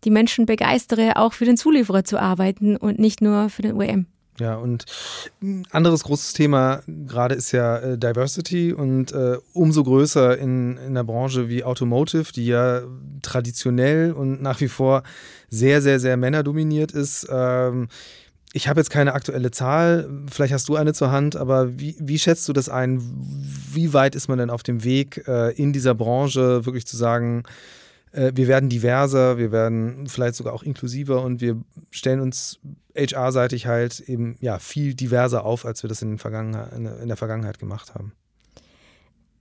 [0.05, 4.07] die Menschen begeistere, auch für den Zulieferer zu arbeiten und nicht nur für den OEM.
[4.41, 4.85] Ja, und
[5.41, 10.87] ein anderes großes Thema gerade ist ja äh, Diversity und äh, umso größer in, in
[10.87, 12.83] einer Branche wie Automotive, die ja
[13.23, 15.05] traditionell und nach wie vor
[15.51, 17.29] sehr, sehr, sehr männerdominiert ist.
[17.31, 17.89] Ähm,
[18.53, 22.19] ich habe jetzt keine aktuelle Zahl, vielleicht hast du eine zur Hand, aber wie, wie
[22.19, 23.01] schätzt du das ein?
[23.73, 27.45] Wie weit ist man denn auf dem Weg, äh, in dieser Branche wirklich zu sagen,
[28.15, 32.61] äh, wir werden diverser, wir werden vielleicht sogar auch inklusiver und wir stellen uns
[32.97, 37.95] HR-seitig halt eben ja viel diverser auf, als wir das in, in der Vergangenheit gemacht
[37.95, 38.13] haben.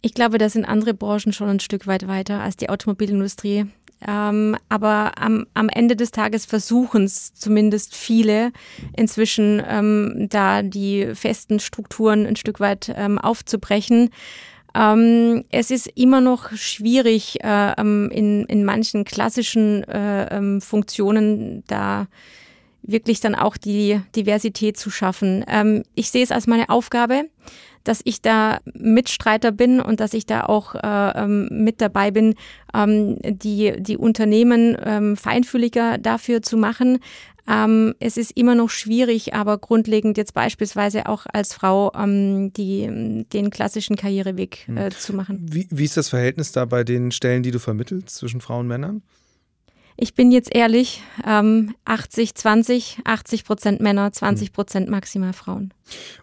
[0.02, 3.68] Ich glaube, da sind andere Branchen schon ein Stück weit weiter als die Automobilindustrie.
[4.06, 8.52] Ähm, aber am, am Ende des Tages versuchen es zumindest viele
[8.98, 14.10] inzwischen ähm, da die festen Strukturen ein Stück weit ähm, aufzubrechen.
[14.76, 21.64] Ähm, es ist immer noch schwierig, äh, ähm, in, in manchen klassischen äh, ähm, Funktionen
[21.68, 22.08] da
[22.82, 25.46] wirklich dann auch die Diversität zu schaffen.
[25.48, 27.30] Ähm, ich sehe es als meine Aufgabe,
[27.84, 32.36] dass ich da Mitstreiter bin und dass ich da auch äh, ähm, mit dabei bin,
[32.74, 37.00] ähm, die, die Unternehmen ähm, feinfühliger dafür zu machen.
[37.48, 43.26] Ähm, es ist immer noch schwierig, aber grundlegend jetzt beispielsweise auch als Frau ähm, die,
[43.34, 44.92] den klassischen Karriereweg äh, hm.
[44.92, 45.40] zu machen.
[45.52, 48.68] Wie, wie ist das Verhältnis da bei den Stellen, die du vermittelst zwischen Frauen und
[48.68, 49.02] Männern?
[49.96, 54.54] Ich bin jetzt ehrlich, ähm, 80, 20, 80 Prozent Männer, 20 hm.
[54.54, 55.74] Prozent maximal Frauen.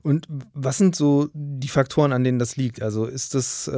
[0.02, 2.83] Und was sind so die Faktoren, an denen das liegt?
[2.83, 3.72] Also ist das, äh,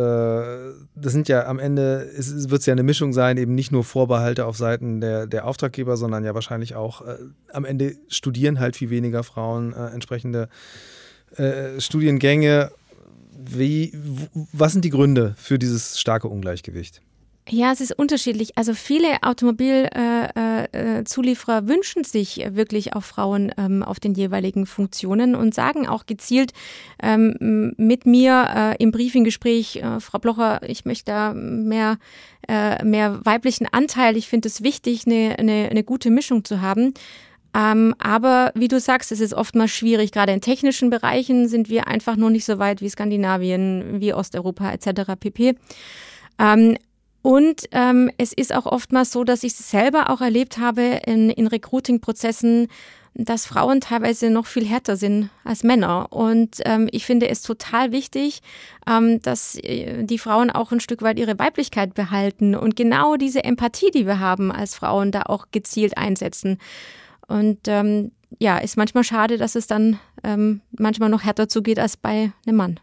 [0.94, 3.85] das sind ja am Ende, es wird es ja eine Mischung sein, eben nicht nur
[3.85, 7.18] Vorbehalte auf Seiten der, der Auftraggeber, sondern ja wahrscheinlich auch äh,
[7.52, 10.48] am Ende studieren halt viel weniger Frauen äh, entsprechende
[11.37, 12.72] äh, Studiengänge.
[13.44, 13.92] Wie,
[14.52, 17.02] was sind die Gründe für dieses starke Ungleichgewicht?
[17.48, 18.57] Ja, es ist unterschiedlich.
[18.57, 25.35] Also viele Automobilzulieferer äh, äh, wünschen sich wirklich auch Frauen ähm, auf den jeweiligen Funktionen
[25.35, 26.52] und sagen auch gezielt
[27.02, 31.98] ähm, mit mir äh, im Briefinggespräch, äh, Frau Blocher, ich möchte da mehr,
[32.46, 34.16] äh, mehr weiblichen Anteil.
[34.16, 36.94] Ich finde es wichtig, eine, eine, eine gute Mischung zu haben.
[37.55, 40.12] Ähm, aber wie du sagst, es ist oftmals schwierig.
[40.12, 44.70] Gerade in technischen Bereichen sind wir einfach noch nicht so weit wie Skandinavien, wie Osteuropa
[44.72, 45.16] etc.
[45.18, 45.57] pp.
[46.38, 46.76] Ähm,
[47.23, 51.47] und ähm, es ist auch oftmals so, dass ich selber auch erlebt habe in, in
[51.47, 52.69] Recruiting-Prozessen,
[53.15, 56.09] dass Frauen teilweise noch viel härter sind als Männer.
[56.11, 58.41] Und ähm, ich finde es total wichtig,
[58.89, 63.45] ähm, dass äh, die Frauen auch ein Stück weit ihre Weiblichkeit behalten und genau diese
[63.45, 66.59] Empathie, die wir haben als Frauen, da auch gezielt einsetzen.
[67.29, 71.97] Und ähm, ja, ist manchmal schade, dass es dann ähm, manchmal noch härter zugeht als
[71.97, 72.81] bei einem Mann.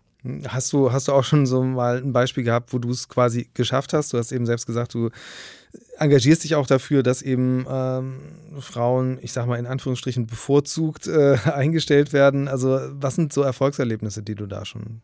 [0.47, 3.49] Hast du, hast du auch schon so mal ein Beispiel gehabt, wo du es quasi
[3.53, 4.11] geschafft hast?
[4.11, 5.09] Du hast eben selbst gesagt, du
[5.97, 8.19] engagierst dich auch dafür, dass eben ähm,
[8.59, 12.49] Frauen, ich sag mal in Anführungsstrichen, bevorzugt äh, eingestellt werden.
[12.49, 15.01] Also, was sind so Erfolgserlebnisse, die du da schon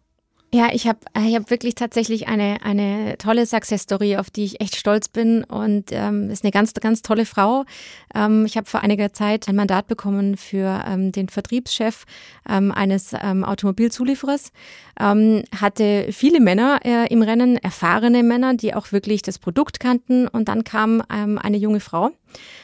[0.56, 4.78] ja, ich habe ich hab wirklich tatsächlich eine, eine tolle Success-Story, auf die ich echt
[4.78, 5.44] stolz bin.
[5.44, 7.66] Und ähm, ist eine ganz, ganz tolle Frau.
[8.14, 12.06] Ähm, ich habe vor einiger Zeit ein Mandat bekommen für ähm, den Vertriebschef
[12.48, 14.54] ähm, eines ähm, Automobilzulieferers.
[14.98, 20.26] Ähm, hatte viele Männer äh, im Rennen, erfahrene Männer, die auch wirklich das Produkt kannten.
[20.26, 22.12] Und dann kam ähm, eine junge Frau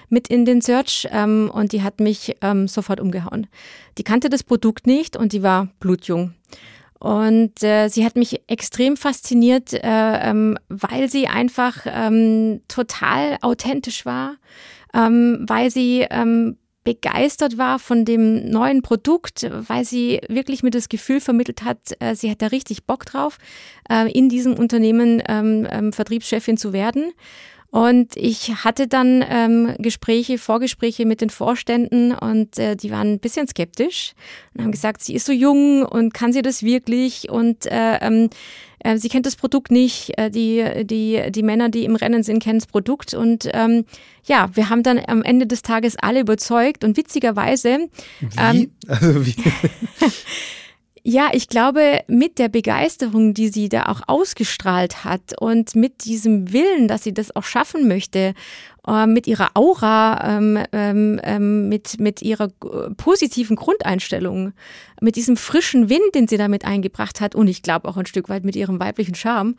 [0.07, 3.47] mit in den Search ähm, und die hat mich ähm, sofort umgehauen.
[3.97, 6.33] Die kannte das Produkt nicht und die war blutjung.
[7.01, 14.05] Und äh, sie hat mich extrem fasziniert, äh, ähm, weil sie einfach ähm, total authentisch
[14.05, 14.35] war,
[14.93, 20.89] ähm, weil sie ähm, begeistert war von dem neuen Produkt, weil sie wirklich mir das
[20.89, 23.39] Gefühl vermittelt hat, äh, sie hat da richtig Bock drauf,
[23.89, 27.13] äh, in diesem Unternehmen ähm, ähm, Vertriebschefin zu werden.
[27.71, 33.19] Und ich hatte dann ähm, Gespräche, Vorgespräche mit den Vorständen und äh, die waren ein
[33.19, 34.11] bisschen skeptisch
[34.53, 38.29] und haben gesagt, sie ist so jung und kann sie das wirklich und äh, ähm,
[38.79, 40.17] äh, sie kennt das Produkt nicht.
[40.17, 43.13] Äh, die, die, die Männer, die im Rennen sind, kennen das Produkt.
[43.13, 43.85] Und ähm,
[44.25, 47.87] ja, wir haben dann am Ende des Tages alle überzeugt und witzigerweise.
[48.19, 48.37] Wie?
[48.37, 49.35] Ähm, also wie?
[51.03, 56.53] Ja, ich glaube, mit der Begeisterung, die sie da auch ausgestrahlt hat und mit diesem
[56.53, 58.35] Willen, dass sie das auch schaffen möchte
[58.87, 62.47] äh, mit ihrer Aura, ähm, ähm, ähm, mit, mit ihrer
[62.97, 64.53] positiven Grundeinstellung,
[65.01, 68.29] mit diesem frischen Wind, den sie damit eingebracht hat und ich glaube auch ein Stück
[68.29, 69.55] weit mit ihrem weiblichen Charme,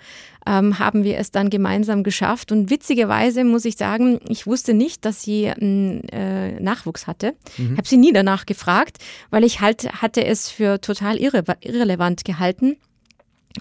[0.46, 2.52] ähm, haben wir es dann gemeinsam geschafft.
[2.52, 7.34] Und witzigerweise muss ich sagen, ich wusste nicht, dass sie einen äh, Nachwuchs hatte.
[7.58, 7.76] Mhm.
[7.76, 8.98] Habe sie nie danach gefragt,
[9.30, 12.76] weil ich halt hatte es für total irre irrelevant gehalten.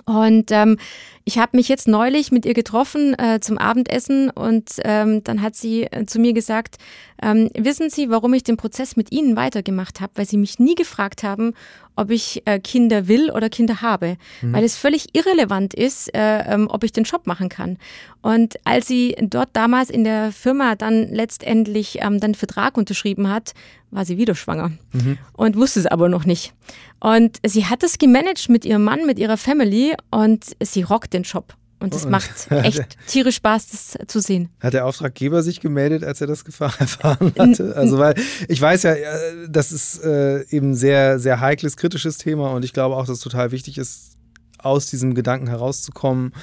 [0.06, 0.77] Und ähm,
[1.23, 5.56] ich habe mich jetzt neulich mit ihr getroffen äh, zum Abendessen und ähm, dann hat
[5.56, 6.77] sie äh, zu mir gesagt,
[7.21, 10.13] ähm, wissen Sie, warum ich den Prozess mit Ihnen weitergemacht habe?
[10.15, 11.53] Weil Sie mich nie gefragt haben,
[11.95, 14.53] ob ich äh, Kinder will oder Kinder habe, mhm.
[14.53, 17.77] weil es völlig irrelevant ist, äh, ähm, ob ich den Job machen kann.
[18.21, 23.53] Und als sie dort damals in der Firma dann letztendlich ähm, den Vertrag unterschrieben hat,
[23.91, 25.17] war sie wieder schwanger mhm.
[25.34, 26.53] und wusste es aber noch nicht.
[26.99, 31.23] Und sie hat es gemanagt mit ihrem Mann, mit ihrer Family und sie rockt den
[31.23, 31.55] Job.
[31.82, 34.50] Und es macht echt tierisch Spaß, das zu sehen.
[34.60, 36.44] Hat der Auftraggeber sich gemeldet, als er das
[36.80, 37.76] erfahren hatte?
[37.76, 38.13] Also, weil
[38.48, 42.74] ich weiß ja, äh, das ist äh, eben sehr, sehr heikles, kritisches Thema und ich
[42.74, 44.12] glaube auch, dass es total wichtig ist,
[44.60, 46.34] aus diesem Gedanken herauszukommen,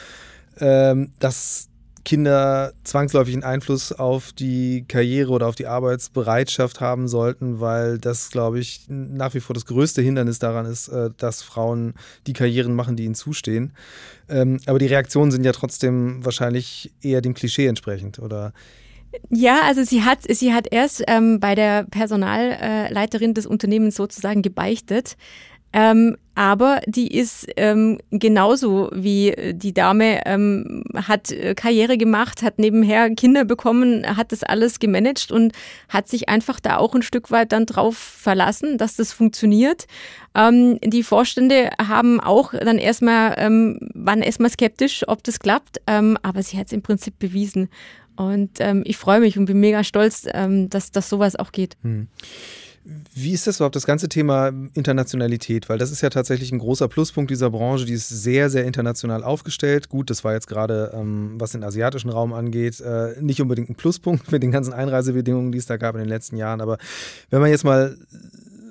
[0.58, 1.67] ähm, dass
[2.08, 8.30] Kinder zwangsläufig einen Einfluss auf die Karriere oder auf die Arbeitsbereitschaft haben sollten, weil das,
[8.30, 11.92] glaube ich, nach wie vor das größte Hindernis daran ist, äh, dass Frauen
[12.26, 13.74] die Karrieren machen, die ihnen zustehen.
[14.30, 18.54] Ähm, aber die Reaktionen sind ja trotzdem wahrscheinlich eher dem Klischee entsprechend, oder?
[19.28, 25.18] Ja, also sie hat, sie hat erst ähm, bei der Personalleiterin des Unternehmens sozusagen gebeichtet.
[25.74, 32.60] Ähm, aber die ist ähm, genauso wie die Dame, ähm, hat äh, Karriere gemacht, hat
[32.60, 35.52] nebenher Kinder bekommen, hat das alles gemanagt und
[35.88, 39.88] hat sich einfach da auch ein Stück weit dann drauf verlassen, dass das funktioniert.
[40.36, 46.16] Ähm, die Vorstände haben auch dann erstmal, ähm, waren erstmal skeptisch, ob das klappt, ähm,
[46.22, 47.68] aber sie hat es im Prinzip bewiesen.
[48.14, 51.76] Und ähm, ich freue mich und bin mega stolz, ähm, dass, dass sowas auch geht.
[51.82, 52.06] Hm.
[53.14, 55.68] Wie ist das überhaupt, das ganze Thema Internationalität?
[55.68, 59.22] Weil das ist ja tatsächlich ein großer Pluspunkt dieser Branche, die ist sehr, sehr international
[59.24, 59.88] aufgestellt.
[59.88, 63.74] Gut, das war jetzt gerade, ähm, was den asiatischen Raum angeht, äh, nicht unbedingt ein
[63.74, 66.60] Pluspunkt mit den ganzen Einreisebedingungen, die es da gab in den letzten Jahren.
[66.60, 66.78] Aber
[67.30, 67.96] wenn man jetzt mal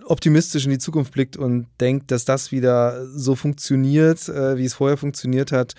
[0.06, 4.74] optimistisch in die Zukunft blickt und denkt, dass das wieder so funktioniert, äh, wie es
[4.74, 5.76] vorher funktioniert hat,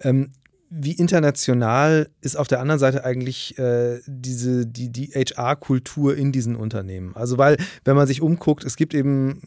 [0.00, 0.30] ähm,
[0.76, 6.56] wie international ist auf der anderen Seite eigentlich äh, diese, die, die HR-Kultur in diesen
[6.56, 7.14] Unternehmen?
[7.14, 9.42] Also, weil, wenn man sich umguckt, es gibt eben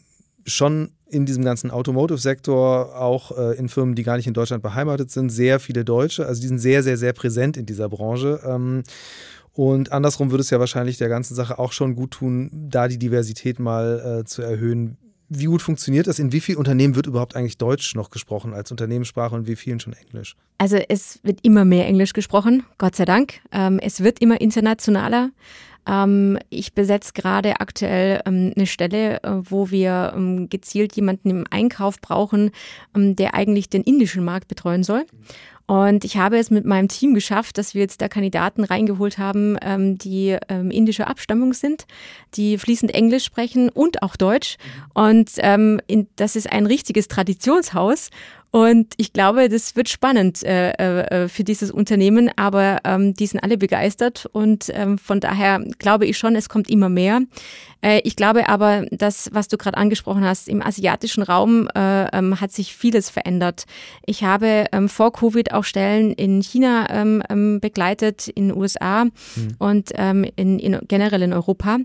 [0.46, 5.10] schon in diesem ganzen Automotive-Sektor, auch äh, in Firmen, die gar nicht in Deutschland beheimatet
[5.10, 6.24] sind, sehr viele Deutsche.
[6.24, 8.40] Also, die sind sehr, sehr, sehr präsent in dieser Branche.
[8.46, 8.82] Ähm,
[9.52, 12.98] und andersrum würde es ja wahrscheinlich der ganzen Sache auch schon gut tun, da die
[12.98, 14.96] Diversität mal äh, zu erhöhen.
[15.30, 16.18] Wie gut funktioniert das?
[16.18, 19.78] In wie vielen Unternehmen wird überhaupt eigentlich Deutsch noch gesprochen als Unternehmenssprache und wie vielen
[19.78, 20.36] schon Englisch?
[20.56, 23.40] Also es wird immer mehr Englisch gesprochen, Gott sei Dank.
[23.52, 25.30] Ähm, es wird immer internationaler.
[25.86, 31.44] Ähm, ich besetze gerade aktuell ähm, eine Stelle, äh, wo wir ähm, gezielt jemanden im
[31.50, 32.50] Einkauf brauchen,
[32.94, 35.04] ähm, der eigentlich den indischen Markt betreuen soll.
[35.68, 39.58] Und ich habe es mit meinem Team geschafft, dass wir jetzt da Kandidaten reingeholt haben,
[39.60, 41.84] ähm, die ähm, indische Abstammung sind,
[42.34, 44.56] die fließend Englisch sprechen und auch Deutsch.
[44.94, 48.08] Und ähm, in, das ist ein richtiges Traditionshaus.
[48.50, 53.40] Und ich glaube, das wird spannend äh, äh, für dieses Unternehmen, aber ähm, die sind
[53.40, 57.20] alle begeistert und ähm, von daher glaube ich schon, es kommt immer mehr.
[57.82, 62.40] Äh, ich glaube aber, dass, was du gerade angesprochen hast, im asiatischen Raum äh, ähm,
[62.40, 63.66] hat sich vieles verändert.
[64.06, 69.04] Ich habe ähm, vor Covid auch Stellen in China ähm, ähm begleitet, in den USA
[69.04, 69.10] mhm.
[69.58, 71.78] und ähm, in, in generell in Europa.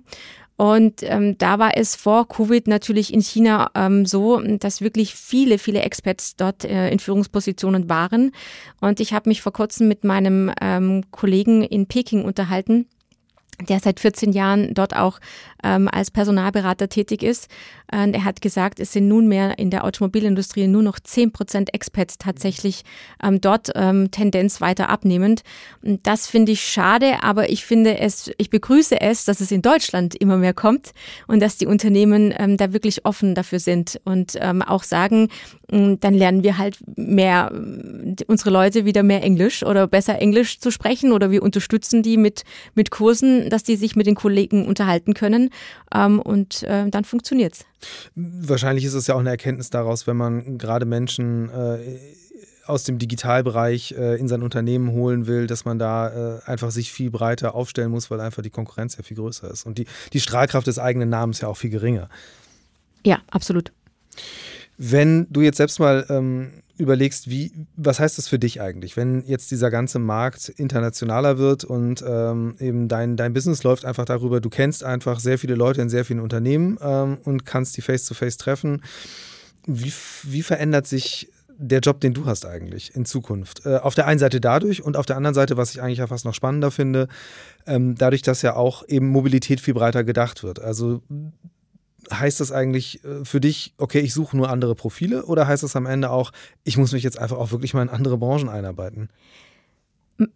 [0.56, 5.58] Und ähm, da war es vor Covid natürlich in China ähm, so, dass wirklich viele,
[5.58, 8.32] viele Expats dort äh, in Führungspositionen waren.
[8.80, 12.88] Und ich habe mich vor kurzem mit meinem ähm, Kollegen in Peking unterhalten
[13.68, 15.20] der seit 14 Jahren dort auch
[15.64, 17.50] ähm, als Personalberater tätig ist.
[17.92, 22.18] Und er hat gesagt, es sind nunmehr in der Automobilindustrie nur noch 10 Prozent Expats
[22.18, 22.84] tatsächlich
[23.22, 25.44] ähm, dort ähm, Tendenz weiter abnehmend.
[25.82, 30.16] Das finde ich schade, aber ich finde es, ich begrüße es, dass es in Deutschland
[30.16, 30.92] immer mehr kommt
[31.28, 35.30] und dass die Unternehmen ähm, da wirklich offen dafür sind und ähm, auch sagen,
[35.72, 37.52] mm, dann lernen wir halt mehr,
[38.28, 42.44] unsere Leute wieder mehr Englisch oder besser Englisch zu sprechen oder wir unterstützen die mit,
[42.76, 45.50] mit Kursen, dass die sich mit den Kollegen unterhalten können
[45.94, 47.66] ähm, und äh, dann funktioniert's.
[48.16, 51.78] Wahrscheinlich ist es ja auch eine Erkenntnis daraus, wenn man gerade Menschen äh,
[52.66, 56.92] aus dem Digitalbereich äh, in sein Unternehmen holen will, dass man da äh, einfach sich
[56.92, 60.22] viel breiter aufstellen muss, weil einfach die Konkurrenz ja viel größer ist und die, die
[60.22, 62.10] Strahlkraft des eigenen Namens ja auch viel geringer.
[63.06, 63.72] Ja, absolut.
[64.78, 69.24] Wenn du jetzt selbst mal ähm, überlegst, wie, was heißt das für dich eigentlich, wenn
[69.26, 74.42] jetzt dieser ganze Markt internationaler wird und ähm, eben dein, dein Business läuft einfach darüber,
[74.42, 78.36] du kennst einfach sehr viele Leute in sehr vielen Unternehmen ähm, und kannst die face-to-face
[78.36, 78.82] -face treffen.
[79.68, 79.94] Wie,
[80.24, 83.66] wie verändert sich der Job, den du hast eigentlich in Zukunft?
[83.66, 86.08] Äh, auf der einen Seite dadurch und auf der anderen Seite, was ich eigentlich ja
[86.08, 87.08] fast noch spannender finde,
[87.68, 90.60] ähm, dadurch, dass ja auch eben Mobilität viel breiter gedacht wird.
[90.60, 91.04] Also
[92.12, 95.76] heißt das eigentlich äh, für dich, okay, ich suche nur andere Profile oder heißt das
[95.76, 96.32] am Ende auch,
[96.64, 99.10] ich muss mich jetzt einfach auch wirklich mal in andere Branchen einarbeiten?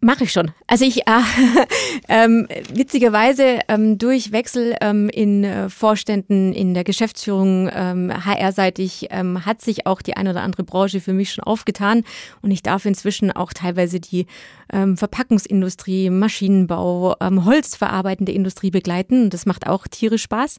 [0.00, 0.50] Mache ich schon.
[0.66, 1.20] Also ich äh,
[2.08, 9.46] ähm, witzigerweise ähm, durch Wechsel ähm, in äh, Vorständen, in der Geschäftsführung, ähm, HR-seitig ähm,
[9.46, 12.02] hat sich auch die eine oder andere Branche für mich schon aufgetan
[12.42, 14.26] und ich darf inzwischen auch teilweise die
[14.72, 20.58] ähm, Verpackungsindustrie, Maschinenbau, ähm, holzverarbeitende Industrie begleiten das macht auch tierisch Spaß.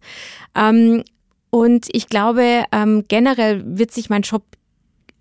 [0.56, 1.04] Ähm,
[1.52, 4.44] und ich glaube, ähm, generell wird sich mein Job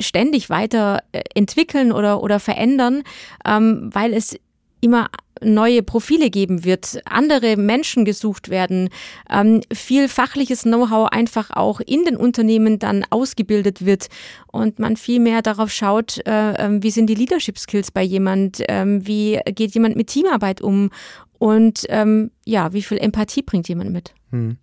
[0.01, 3.03] ständig weiter äh, entwickeln oder, oder verändern,
[3.45, 4.39] ähm, weil es
[4.81, 5.09] immer
[5.43, 8.91] neue Profile geben wird, andere Menschen gesucht werden,
[9.31, 14.09] ähm, viel fachliches Know-how einfach auch in den Unternehmen dann ausgebildet wird
[14.51, 18.69] und man viel mehr darauf schaut, äh, äh, wie sind die Leadership Skills bei jemand,
[18.69, 20.91] äh, wie geht jemand mit Teamarbeit um
[21.39, 24.13] und ähm, ja, wie viel Empathie bringt jemand mit?
[24.31, 24.59] Hm.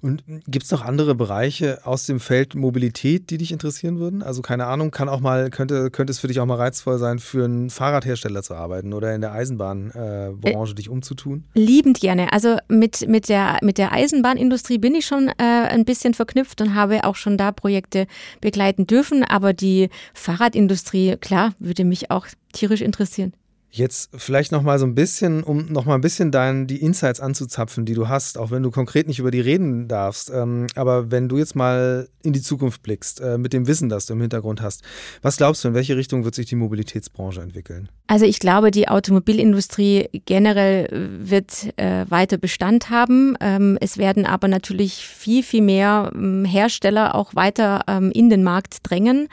[0.00, 4.22] Und gibt es noch andere Bereiche aus dem Feld Mobilität, die dich interessieren würden?
[4.22, 7.20] Also keine Ahnung, kann auch mal, könnte, könnte es für dich auch mal reizvoll sein,
[7.20, 11.44] für einen Fahrradhersteller zu arbeiten oder in der Eisenbahnbranche äh, dich umzutun?
[11.54, 12.32] Liebend gerne.
[12.32, 16.74] Also mit, mit, der, mit der Eisenbahnindustrie bin ich schon äh, ein bisschen verknüpft und
[16.74, 18.06] habe auch schon da Projekte
[18.40, 19.22] begleiten dürfen.
[19.22, 23.32] Aber die Fahrradindustrie, klar, würde mich auch tierisch interessieren.
[23.76, 27.18] Jetzt vielleicht noch mal so ein bisschen, um noch mal ein bisschen dein, die Insights
[27.18, 30.30] anzuzapfen, die du hast, auch wenn du konkret nicht über die reden darfst.
[30.30, 34.06] Ähm, aber wenn du jetzt mal in die Zukunft blickst, äh, mit dem Wissen, das
[34.06, 34.84] du im Hintergrund hast,
[35.22, 37.88] was glaubst du, in welche Richtung wird sich die Mobilitätsbranche entwickeln?
[38.06, 43.36] Also ich glaube, die Automobilindustrie generell wird äh, weiter Bestand haben.
[43.40, 48.44] Ähm, es werden aber natürlich viel, viel mehr ähm, Hersteller auch weiter ähm, in den
[48.44, 49.28] Markt drängen.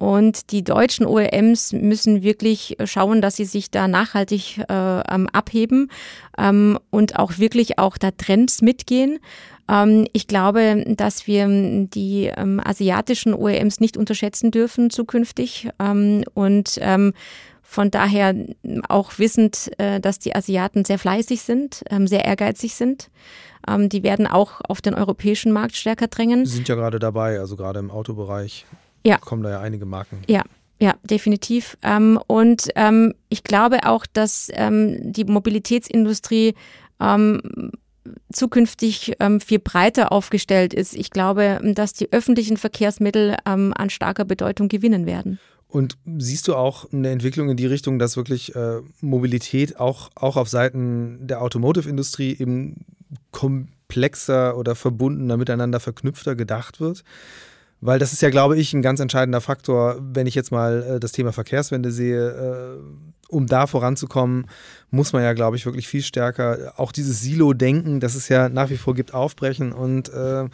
[0.00, 5.90] Und die deutschen OEMs müssen wirklich schauen, dass sie sich da nachhaltig äh, abheben
[6.38, 9.18] ähm, und auch wirklich auch da Trends mitgehen.
[9.68, 15.68] Ähm, ich glaube, dass wir die ähm, asiatischen OEMs nicht unterschätzen dürfen zukünftig.
[15.78, 17.12] Ähm, und ähm,
[17.62, 18.34] von daher
[18.88, 23.10] auch wissend, äh, dass die Asiaten sehr fleißig sind, ähm, sehr ehrgeizig sind.
[23.68, 26.46] die werden auch auf den europäischen Markt stärker drängen.
[26.46, 28.64] Sie sind ja gerade dabei, also gerade im Autobereich
[29.04, 29.18] ja.
[29.18, 30.22] kommen da ja einige Marken.
[30.28, 30.44] Ja,
[30.80, 31.76] ja, definitiv.
[31.82, 36.54] Ähm, und ähm, ich glaube auch, dass ähm, die Mobilitätsindustrie
[38.30, 40.94] zukünftig viel breiter aufgestellt ist.
[40.94, 45.38] Ich glaube, dass die öffentlichen Verkehrsmittel an starker Bedeutung gewinnen werden.
[45.70, 50.36] Und siehst du auch eine Entwicklung in die Richtung, dass wirklich äh, Mobilität auch, auch
[50.36, 52.84] auf Seiten der Automotive-Industrie eben
[53.30, 57.04] komplexer oder verbundener, miteinander verknüpfter gedacht wird?
[57.80, 61.00] Weil das ist ja, glaube ich, ein ganz entscheidender Faktor, wenn ich jetzt mal äh,
[61.00, 62.28] das Thema Verkehrswende sehe.
[62.28, 64.46] Äh, um da voranzukommen,
[64.90, 68.70] muss man ja, glaube ich, wirklich viel stärker auch dieses Silo-Denken, das es ja nach
[68.70, 69.72] wie vor gibt, aufbrechen.
[69.72, 70.48] Und äh,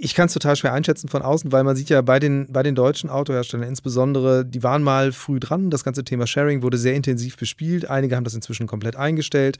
[0.00, 2.62] ich kann es total schwer einschätzen von außen, weil man sieht ja bei den, bei
[2.62, 5.70] den deutschen Autoherstellern insbesondere, die waren mal früh dran.
[5.70, 7.88] Das ganze Thema Sharing wurde sehr intensiv bespielt.
[7.88, 9.58] Einige haben das inzwischen komplett eingestellt.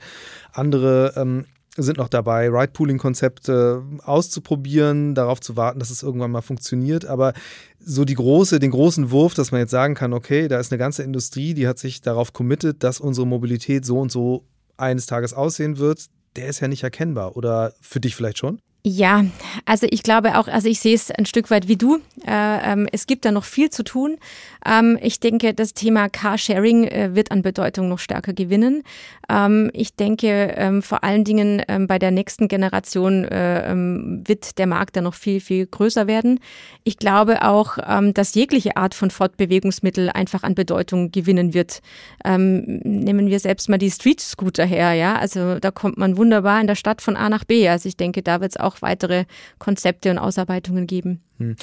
[0.53, 1.45] Andere ähm,
[1.83, 7.05] sind noch dabei, Ride-Pooling-Konzepte auszuprobieren, darauf zu warten, dass es irgendwann mal funktioniert.
[7.05, 7.33] Aber
[7.79, 10.79] so die große, den großen Wurf, dass man jetzt sagen kann, okay, da ist eine
[10.79, 14.45] ganze Industrie, die hat sich darauf committet, dass unsere Mobilität so und so
[14.77, 16.05] eines Tages aussehen wird,
[16.35, 17.35] der ist ja nicht erkennbar.
[17.35, 18.61] Oder für dich vielleicht schon?
[18.81, 19.25] Ja,
[19.65, 21.97] also ich glaube auch, also ich sehe es ein Stück weit wie du.
[22.25, 24.17] Äh, ähm, es gibt da noch viel zu tun.
[24.65, 28.83] Ähm, ich denke, das Thema Carsharing äh, wird an Bedeutung noch stärker gewinnen.
[29.29, 34.57] Ähm, ich denke, ähm, vor allen Dingen ähm, bei der nächsten Generation äh, ähm, wird
[34.57, 36.39] der Markt da noch viel, viel größer werden.
[36.85, 37.77] Ich glaube auch,
[38.13, 41.81] dass jegliche Art von Fortbewegungsmittel einfach an Bedeutung gewinnen wird.
[42.25, 45.15] nehmen wir selbst mal die Street Scooter her, ja.
[45.15, 47.69] Also da kommt man wunderbar in der Stadt von A nach B.
[47.69, 49.25] Also ich denke, da wird es auch auch weitere
[49.57, 51.21] Konzepte und Ausarbeitungen geben.
[51.37, 51.55] Hm.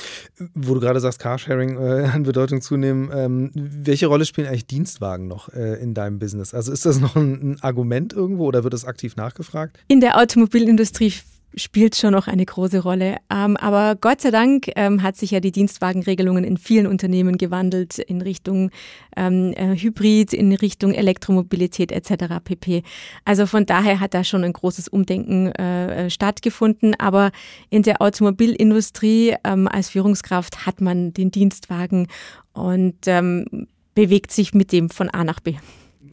[0.55, 5.29] Wo du gerade sagst, Carsharing äh, an Bedeutung zunehmen, ähm, welche Rolle spielen eigentlich Dienstwagen
[5.29, 6.55] noch äh, in deinem Business?
[6.55, 9.79] Also ist das noch ein, ein Argument irgendwo oder wird das aktiv nachgefragt?
[9.89, 11.13] In der Automobilindustrie
[11.55, 13.17] spielt schon noch eine große Rolle.
[13.31, 17.99] Ähm, aber Gott sei Dank ähm, hat sich ja die Dienstwagenregelungen in vielen Unternehmen gewandelt
[17.99, 18.71] in Richtung
[19.17, 22.37] ähm, äh, Hybrid, in Richtung Elektromobilität etc.
[22.45, 22.83] pp.
[23.25, 26.95] Also von daher hat da schon ein großes Umdenken äh, äh, stattgefunden.
[26.99, 27.31] Aber
[27.71, 32.09] in der Automobilindustrie als Führungskraft hat man den Dienstwagen
[32.53, 33.01] und
[33.95, 35.57] bewegt sich mit dem von A nach B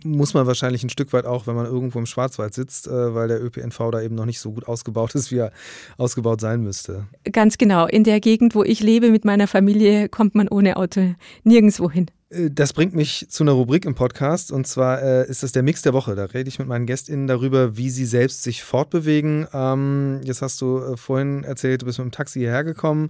[0.04, 3.28] muss man wahrscheinlich ein Stück weit auch, wenn man irgendwo im Schwarzwald sitzt, äh, weil
[3.28, 5.52] der ÖPNV da eben noch nicht so gut ausgebaut ist, wie er
[5.98, 7.08] ausgebaut sein müsste.
[7.32, 7.88] Ganz genau.
[7.88, 12.08] In der Gegend, wo ich lebe mit meiner Familie, kommt man ohne Auto nirgendwo hin.
[12.34, 15.64] Äh, das bringt mich zu einer Rubrik im Podcast und zwar äh, ist das der
[15.64, 16.16] Mix der Woche.
[16.16, 19.48] Da rede ich mit meinen GästInnen darüber, wie sie selbst sich fortbewegen.
[19.54, 23.10] Ähm, jetzt hast du äh, vorhin erzählt, du bist mit dem Taxi hierher gekommen.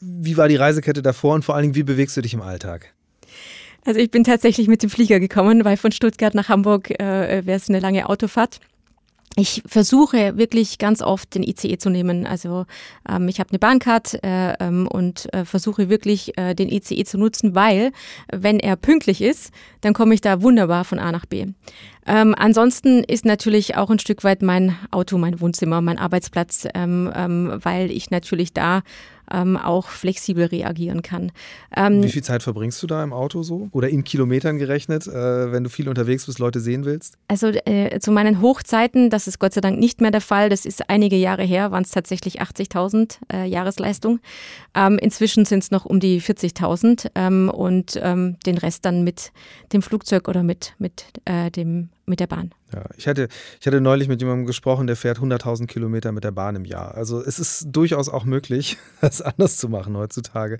[0.00, 2.92] Wie war die Reisekette davor und vor allen Dingen, wie bewegst du dich im Alltag?
[3.86, 7.56] Also ich bin tatsächlich mit dem Flieger gekommen, weil von Stuttgart nach Hamburg äh, wäre
[7.56, 8.58] es eine lange Autofahrt.
[9.38, 12.26] Ich versuche wirklich ganz oft den ICE zu nehmen.
[12.26, 12.64] Also
[13.08, 17.18] ähm, ich habe eine Bahncard äh, ähm, und äh, versuche wirklich äh, den ICE zu
[17.18, 17.92] nutzen, weil
[18.32, 21.46] wenn er pünktlich ist, dann komme ich da wunderbar von A nach B.
[22.06, 27.12] Ähm, ansonsten ist natürlich auch ein Stück weit mein Auto, mein Wohnzimmer, mein Arbeitsplatz, ähm,
[27.14, 28.82] ähm, weil ich natürlich da
[29.32, 31.32] ähm, auch flexibel reagieren kann.
[31.76, 33.68] Ähm, Wie viel Zeit verbringst du da im Auto so?
[33.72, 37.16] Oder in Kilometern gerechnet, äh, wenn du viel unterwegs bist, Leute sehen willst?
[37.28, 40.64] Also äh, zu meinen Hochzeiten, das ist Gott sei Dank nicht mehr der Fall, das
[40.64, 44.20] ist einige Jahre her, waren es tatsächlich 80.000 äh, Jahresleistung.
[44.74, 49.32] Ähm, inzwischen sind es noch um die 40.000 ähm, und ähm, den Rest dann mit
[49.72, 52.52] dem Flugzeug oder mit, mit äh, dem mit der Bahn.
[52.72, 53.28] Ja, ich hatte,
[53.60, 56.94] ich hatte neulich mit jemandem gesprochen, der fährt 100.000 Kilometer mit der Bahn im Jahr.
[56.94, 60.58] Also es ist durchaus auch möglich, das anders zu machen heutzutage.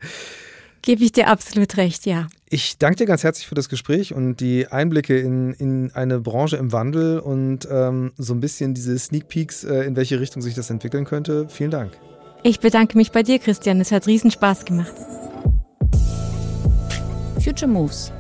[0.83, 2.29] Gebe ich dir absolut recht, ja.
[2.49, 6.57] Ich danke dir ganz herzlich für das Gespräch und die Einblicke in, in eine Branche
[6.57, 10.55] im Wandel und ähm, so ein bisschen diese Sneak Peeks, äh, in welche Richtung sich
[10.55, 11.49] das entwickeln könnte.
[11.49, 11.93] Vielen Dank.
[12.45, 13.81] Ich bedanke mich bei dir, Christian.
[13.81, 14.95] Es hat riesen Spaß gemacht.
[17.43, 18.13] Future Moves,